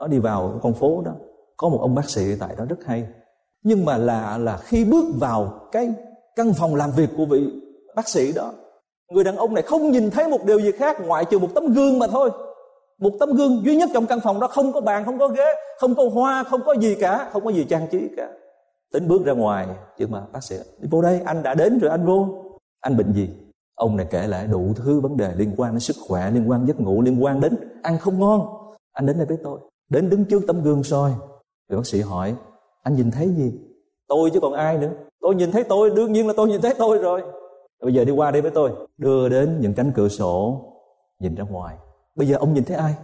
nó 0.00 0.06
đi 0.06 0.18
vào 0.18 0.58
con 0.62 0.74
phố 0.74 1.02
đó, 1.04 1.12
có 1.56 1.68
một 1.68 1.78
ông 1.80 1.94
bác 1.94 2.10
sĩ 2.10 2.22
tại 2.40 2.54
đó 2.58 2.64
rất 2.68 2.84
hay. 2.84 3.06
Nhưng 3.62 3.84
mà 3.84 3.96
là 3.96 4.38
là 4.38 4.56
khi 4.56 4.84
bước 4.84 5.04
vào 5.20 5.68
cái 5.72 5.92
căn 6.36 6.52
phòng 6.52 6.74
làm 6.74 6.90
việc 6.90 7.10
của 7.16 7.24
vị 7.24 7.50
bác 7.96 8.08
sĩ 8.08 8.32
đó, 8.32 8.52
người 9.12 9.24
đàn 9.24 9.36
ông 9.36 9.54
này 9.54 9.62
không 9.62 9.90
nhìn 9.90 10.10
thấy 10.10 10.28
một 10.28 10.44
điều 10.46 10.60
gì 10.60 10.72
khác 10.72 10.96
ngoại 11.06 11.24
trừ 11.24 11.38
một 11.38 11.48
tấm 11.54 11.72
gương 11.72 11.98
mà 11.98 12.06
thôi 12.06 12.30
một 12.98 13.10
tấm 13.20 13.32
gương 13.32 13.62
duy 13.64 13.76
nhất 13.76 13.90
trong 13.94 14.06
căn 14.06 14.20
phòng 14.20 14.40
đó, 14.40 14.46
không 14.46 14.72
có 14.72 14.80
bàn, 14.80 15.04
không 15.04 15.18
có 15.18 15.28
ghế, 15.28 15.54
không 15.80 15.94
có 15.94 16.08
hoa, 16.12 16.44
không 16.44 16.60
có 16.66 16.74
gì 16.74 16.94
cả, 16.94 17.30
không 17.32 17.44
có 17.44 17.50
gì 17.50 17.64
trang 17.64 17.86
trí 17.90 18.08
cả. 18.16 18.28
Tính 18.92 19.08
bước 19.08 19.24
ra 19.24 19.32
ngoài, 19.32 19.66
chứ 19.98 20.06
mà 20.06 20.22
bác 20.32 20.44
sĩ 20.44 20.56
đi 20.78 20.88
vô 20.90 21.02
đây, 21.02 21.20
anh 21.24 21.42
đã 21.42 21.54
đến 21.54 21.78
rồi, 21.78 21.90
anh 21.90 22.06
vô. 22.06 22.28
Anh 22.80 22.96
bệnh 22.96 23.12
gì? 23.12 23.28
Ông 23.74 23.96
này 23.96 24.06
kể 24.10 24.26
lại 24.26 24.46
đủ 24.46 24.72
thứ 24.76 25.00
vấn 25.00 25.16
đề 25.16 25.32
liên 25.36 25.54
quan 25.56 25.72
đến 25.72 25.80
sức 25.80 25.96
khỏe, 26.08 26.30
liên 26.30 26.50
quan 26.50 26.66
giấc 26.66 26.80
ngủ, 26.80 27.02
liên 27.02 27.24
quan 27.24 27.40
đến 27.40 27.56
ăn 27.82 27.98
không 27.98 28.20
ngon. 28.20 28.46
Anh 28.92 29.06
đến 29.06 29.16
đây 29.16 29.26
với 29.26 29.36
tôi, 29.44 29.58
đến 29.88 30.10
đứng 30.10 30.24
trước 30.24 30.42
tấm 30.46 30.62
gương 30.62 30.82
soi. 30.82 31.10
Rồi 31.68 31.76
bác 31.76 31.86
sĩ 31.86 32.00
hỏi, 32.00 32.34
anh 32.82 32.94
nhìn 32.94 33.10
thấy 33.10 33.28
gì? 33.28 33.52
Tôi 34.08 34.30
chứ 34.30 34.40
còn 34.40 34.52
ai 34.52 34.78
nữa. 34.78 34.90
Tôi 35.20 35.34
nhìn 35.34 35.52
thấy 35.52 35.64
tôi, 35.64 35.90
đương 35.90 36.12
nhiên 36.12 36.26
là 36.26 36.32
tôi 36.36 36.48
nhìn 36.48 36.60
thấy 36.60 36.74
tôi 36.78 36.98
rồi. 36.98 37.22
Bây 37.82 37.94
giờ 37.94 38.04
đi 38.04 38.12
qua 38.12 38.30
đây 38.30 38.42
với 38.42 38.50
tôi. 38.50 38.70
Đưa 38.96 39.28
đến 39.28 39.60
những 39.60 39.74
cánh 39.74 39.92
cửa 39.94 40.08
sổ, 40.08 40.60
nhìn 41.20 41.34
ra 41.34 41.44
ngoài 41.44 41.76
bây 42.14 42.28
giờ 42.28 42.36
ông 42.36 42.54
nhìn 42.54 42.64
thấy 42.64 42.76
ai? 42.76 42.94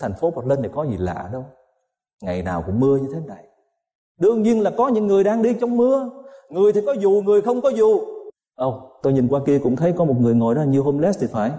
Thành 0.00 0.14
phố 0.20 0.30
Portland 0.30 0.60
này 0.60 0.70
có 0.74 0.84
gì 0.84 0.96
lạ 0.96 1.28
đâu. 1.32 1.44
Ngày 2.22 2.42
nào 2.42 2.62
cũng 2.66 2.80
mưa 2.80 2.96
như 2.96 3.08
thế 3.14 3.20
này. 3.26 3.44
Đương 4.20 4.42
nhiên 4.42 4.62
là 4.62 4.70
có 4.76 4.88
những 4.88 5.06
người 5.06 5.24
đang 5.24 5.42
đi 5.42 5.54
trong 5.60 5.76
mưa. 5.76 6.10
Người 6.50 6.72
thì 6.72 6.80
có 6.86 6.92
dù 6.92 7.22
người 7.24 7.42
không 7.42 7.60
có 7.60 7.68
dù. 7.68 8.00
Ồ 8.54 8.68
oh, 8.68 9.02
tôi 9.02 9.12
nhìn 9.12 9.28
qua 9.28 9.40
kia 9.46 9.58
cũng 9.58 9.76
thấy 9.76 9.92
có 9.92 10.04
một 10.04 10.14
người 10.20 10.34
ngồi 10.34 10.54
đó 10.54 10.62
như 10.62 10.80
homeless 10.80 11.20
thì 11.20 11.26
phải. 11.26 11.52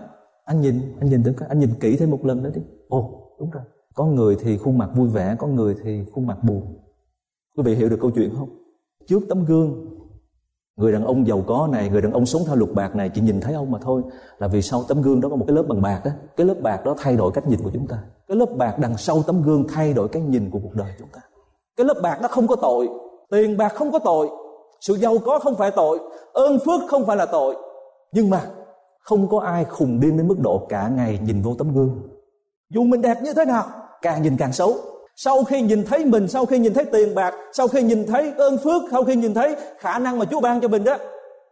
Anh 0.46 0.62
nhìn 0.62 0.82
anh 1.00 1.10
nhìn 1.10 1.24
anh 1.50 1.60
nhìn 1.60 1.70
kỹ 1.80 1.98
thêm 1.98 2.12
một 2.12 2.26
lần 2.26 2.44
nữa 2.44 2.52
đi. 2.56 2.62
Ồ 2.88 3.00
oh, 3.00 3.40
đúng 3.40 3.50
rồi. 3.50 3.64
Có 3.94 4.06
người 4.06 4.38
thì 4.40 4.58
khuôn 4.58 4.78
mặt 4.78 4.90
vui 4.96 5.10
vẻ 5.10 5.36
có 5.40 5.48
người 5.48 5.76
thì 5.84 6.06
khuôn 6.14 6.28
mặt 6.28 6.38
buồn. 6.44 6.80
Quý 7.58 7.64
vị 7.64 7.76
hiểu 7.76 7.90
được 7.90 7.98
câu 8.02 8.12
chuyện 8.12 8.36
không? 8.38 8.50
Trước 9.08 9.20
tấm 9.30 9.46
gương 9.46 9.99
người 10.80 10.92
đàn 10.92 11.06
ông 11.06 11.28
giàu 11.28 11.44
có 11.48 11.68
này, 11.72 11.90
người 11.90 12.02
đàn 12.02 12.14
ông 12.14 12.26
sống 12.26 12.42
theo 12.48 12.56
luật 12.56 12.72
bạc 12.74 12.96
này 12.96 13.10
chỉ 13.10 13.22
nhìn 13.22 13.42
thấy 13.42 13.54
ông 13.54 13.72
mà 13.72 13.80
thôi. 13.82 14.02
Là 14.38 14.48
vì 14.48 14.62
sau 14.62 14.84
tấm 14.88 15.02
gương 15.02 15.22
đó 15.22 15.30
có 15.30 15.36
một 15.36 15.46
cái 15.48 15.56
lớp 15.56 15.64
bằng 15.68 15.82
bạc 15.82 16.02
á. 16.04 16.12
Cái 16.38 16.48
lớp 16.48 16.56
bạc 16.62 16.86
đó 16.86 16.96
thay 16.98 17.16
đổi 17.16 17.32
cách 17.32 17.48
nhìn 17.48 17.60
của 17.64 17.72
chúng 17.74 17.88
ta. 17.88 17.98
Cái 18.28 18.38
lớp 18.38 18.50
bạc 18.58 18.80
đằng 18.80 18.98
sau 18.98 19.24
tấm 19.28 19.42
gương 19.42 19.68
thay 19.68 19.94
đổi 19.94 20.08
cái 20.08 20.22
nhìn 20.22 20.50
của 20.52 20.60
cuộc 20.64 20.74
đời 20.74 20.88
chúng 21.00 21.08
ta. 21.14 21.20
Cái 21.78 21.86
lớp 21.86 22.00
bạc 22.04 22.20
nó 22.22 22.28
không 22.28 22.48
có 22.48 22.56
tội. 22.56 22.90
Tiền 23.32 23.58
bạc 23.58 23.74
không 23.76 23.92
có 23.92 24.00
tội. 24.00 24.30
Sự 24.82 24.94
giàu 24.94 25.18
có 25.26 25.40
không 25.40 25.56
phải 25.56 25.72
tội. 25.72 26.00
Ơn 26.34 26.60
phước 26.66 26.82
không 26.90 27.06
phải 27.06 27.18
là 27.18 27.26
tội. 27.26 27.56
Nhưng 28.12 28.30
mà 28.30 28.42
không 29.00 29.28
có 29.28 29.40
ai 29.40 29.66
khùng 29.66 30.00
điên 30.00 30.18
đến 30.18 30.28
mức 30.28 30.40
độ 30.40 30.66
cả 30.70 30.90
ngày 30.96 31.20
nhìn 31.26 31.42
vô 31.42 31.56
tấm 31.58 31.74
gương. 31.74 32.02
Dù 32.70 32.84
mình 32.84 33.02
đẹp 33.02 33.18
như 33.24 33.34
thế 33.34 33.46
nào, 33.46 33.64
càng 34.02 34.24
nhìn 34.24 34.38
càng 34.38 34.54
xấu 34.54 34.74
sau 35.22 35.44
khi 35.44 35.62
nhìn 35.62 35.86
thấy 35.86 36.06
mình, 36.06 36.28
sau 36.28 36.46
khi 36.46 36.60
nhìn 36.60 36.74
thấy 36.74 36.86
tiền 36.86 37.16
bạc, 37.16 37.34
sau 37.54 37.68
khi 37.68 37.84
nhìn 37.84 38.08
thấy 38.08 38.34
ơn 38.38 38.58
phước, 38.58 38.82
sau 38.92 39.04
khi 39.04 39.16
nhìn 39.16 39.34
thấy 39.34 39.56
khả 39.78 40.00
năng 40.00 40.20
mà 40.20 40.26
chúa 40.26 40.40
ban 40.40 40.62
cho 40.62 40.68
mình 40.68 40.84
đó, 40.84 40.98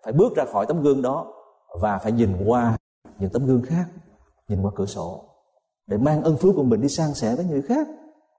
phải 0.03 0.13
bước 0.13 0.35
ra 0.35 0.45
khỏi 0.45 0.65
tấm 0.65 0.81
gương 0.81 1.01
đó 1.01 1.25
và 1.81 1.97
phải 1.97 2.11
nhìn 2.11 2.29
qua 2.45 2.77
những 3.19 3.29
tấm 3.29 3.45
gương 3.45 3.61
khác, 3.61 3.85
nhìn 4.47 4.61
qua 4.61 4.71
cửa 4.75 4.85
sổ 4.85 5.23
để 5.87 5.97
mang 5.97 6.23
ơn 6.23 6.37
phước 6.37 6.55
của 6.55 6.63
mình 6.63 6.81
đi 6.81 6.89
sang 6.89 7.13
sẻ 7.13 7.35
với 7.35 7.45
người 7.45 7.61
khác. 7.61 7.87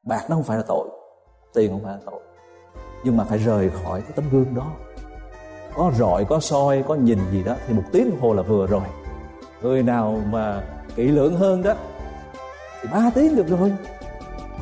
Bạc 0.03 0.25
nó 0.29 0.37
không 0.37 0.45
phải 0.45 0.57
là 0.57 0.63
tội, 0.63 0.89
tiền 1.55 1.71
không 1.71 1.85
phải 1.85 1.95
là 1.95 2.01
tội, 2.07 2.21
nhưng 3.05 3.17
mà 3.17 3.25
phải 3.25 3.39
rời 3.39 3.71
khỏi 3.71 4.01
cái 4.01 4.13
tấm 4.17 4.25
gương 4.33 4.55
đó. 4.55 4.67
Có 5.75 5.93
rọi, 5.99 6.25
có 6.25 6.41
soi, 6.41 6.85
có 6.89 6.95
nhìn 6.95 7.19
gì 7.33 7.43
đó 7.43 7.55
thì 7.67 7.75
một 7.75 7.85
tiếng 7.93 8.11
đồng 8.11 8.21
hồ 8.21 8.35
là 8.35 8.43
vừa 8.43 8.67
rồi. 8.67 8.83
Người 9.63 9.83
nào 9.83 10.21
mà 10.31 10.63
kỹ 10.97 11.09
lưỡng 11.09 11.37
hơn 11.37 11.63
đó 11.63 11.75
thì 12.83 12.89
ba 12.93 13.11
tiếng 13.15 13.37
được 13.37 13.49
rồi 13.49 13.73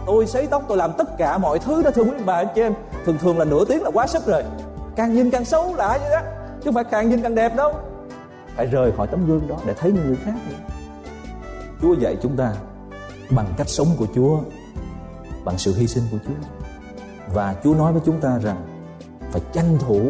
tôi 0.07 0.27
sấy 0.27 0.47
tóc, 0.47 0.63
tôi 0.69 0.79
làm 0.79 0.93
tất 0.99 1.19
cả 1.19 1.39
mọi 1.39 1.59
thứ 1.59 1.83
đó, 1.83 1.91
thưa 1.91 2.03
quý 2.03 2.11
bà, 2.25 2.35
anh 2.35 2.47
chị 2.55 2.61
em. 2.61 2.75
Thường 3.05 3.19
thường 3.19 3.39
là 3.39 3.45
nửa 3.45 3.65
tiếng 3.65 3.83
là 3.83 3.91
quá 3.95 4.07
sức 4.07 4.27
rồi. 4.27 4.43
Càng 4.97 5.15
nhìn 5.15 5.31
càng 5.31 5.45
xấu 5.45 5.75
lạ 5.75 5.99
vậy 6.01 6.11
đó? 6.11 6.21
Chứ 6.57 6.61
không 6.65 6.75
phải 6.75 6.85
càng 6.85 7.11
nhìn 7.11 7.23
càng 7.23 7.35
đẹp 7.35 7.57
đâu. 7.57 7.73
Phải 8.57 8.67
rời 8.67 8.93
khỏi 8.97 9.07
tấm 9.07 9.27
gương 9.27 9.49
đó 9.49 9.57
để 9.67 9.75
thấy 9.75 9.93
những 9.93 10.07
người 10.07 10.17
khác 10.25 10.35
nữa. 10.51 10.57
Chúa 11.83 11.95
dạy 11.95 12.17
chúng 12.23 12.37
ta 12.37 12.53
bằng 13.31 13.47
cách 13.57 13.69
sống 13.69 13.89
của 13.99 14.07
Chúa, 14.15 14.39
bằng 15.45 15.59
sự 15.59 15.75
hy 15.75 15.87
sinh 15.87 16.05
của 16.11 16.19
Chúa. 16.27 16.35
Và 17.35 17.55
Chúa 17.65 17.75
nói 17.75 17.93
với 17.93 18.03
chúng 18.05 18.21
ta 18.21 18.39
rằng 18.43 18.57
phải 19.33 19.43
tranh 19.53 19.79
thủ, 19.79 20.01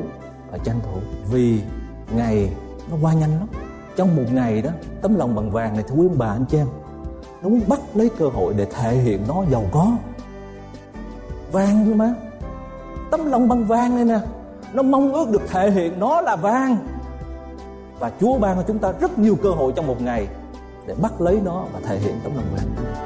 phải 0.50 0.60
tranh 0.64 0.80
thủ. 0.84 1.00
Vì 1.30 1.60
ngày 2.14 2.50
nó 2.90 2.96
qua 3.02 3.12
nhanh 3.12 3.30
lắm. 3.38 3.48
Trong 3.96 4.16
một 4.16 4.32
ngày 4.32 4.62
đó, 4.62 4.70
tấm 5.02 5.16
lòng 5.16 5.34
bằng 5.34 5.50
vàng 5.50 5.74
này, 5.74 5.84
thưa 5.88 5.94
quý 5.94 6.08
bà, 6.16 6.26
anh 6.26 6.44
chị 6.48 6.58
em 6.58 6.66
nó 7.42 7.48
muốn 7.48 7.60
bắt 7.68 7.80
lấy 7.94 8.10
cơ 8.18 8.28
hội 8.28 8.54
để 8.56 8.64
thể 8.64 8.94
hiện 8.94 9.24
nó 9.28 9.44
giàu 9.50 9.64
có. 9.72 9.92
Vàng 11.52 11.84
thôi 11.84 11.94
mà 11.94 12.14
tấm 13.10 13.26
lòng 13.26 13.48
bằng 13.48 13.64
vàng 13.64 13.94
này 13.94 14.04
nè. 14.04 14.18
Nó 14.72 14.82
mong 14.82 15.12
ước 15.12 15.30
được 15.30 15.42
thể 15.48 15.70
hiện 15.70 16.00
nó 16.00 16.20
là 16.20 16.36
vàng. 16.36 16.76
Và 17.98 18.12
Chúa 18.20 18.38
ban 18.38 18.56
cho 18.56 18.62
chúng 18.62 18.78
ta 18.78 18.92
rất 19.00 19.18
nhiều 19.18 19.36
cơ 19.42 19.50
hội 19.50 19.72
trong 19.76 19.86
một 19.86 20.02
ngày 20.02 20.26
để 20.86 20.94
bắt 21.02 21.20
lấy 21.20 21.40
nó 21.44 21.64
và 21.72 21.80
thể 21.84 21.98
hiện 21.98 22.20
tấm 22.24 22.32
lòng 22.36 22.44
vàng 22.56 23.05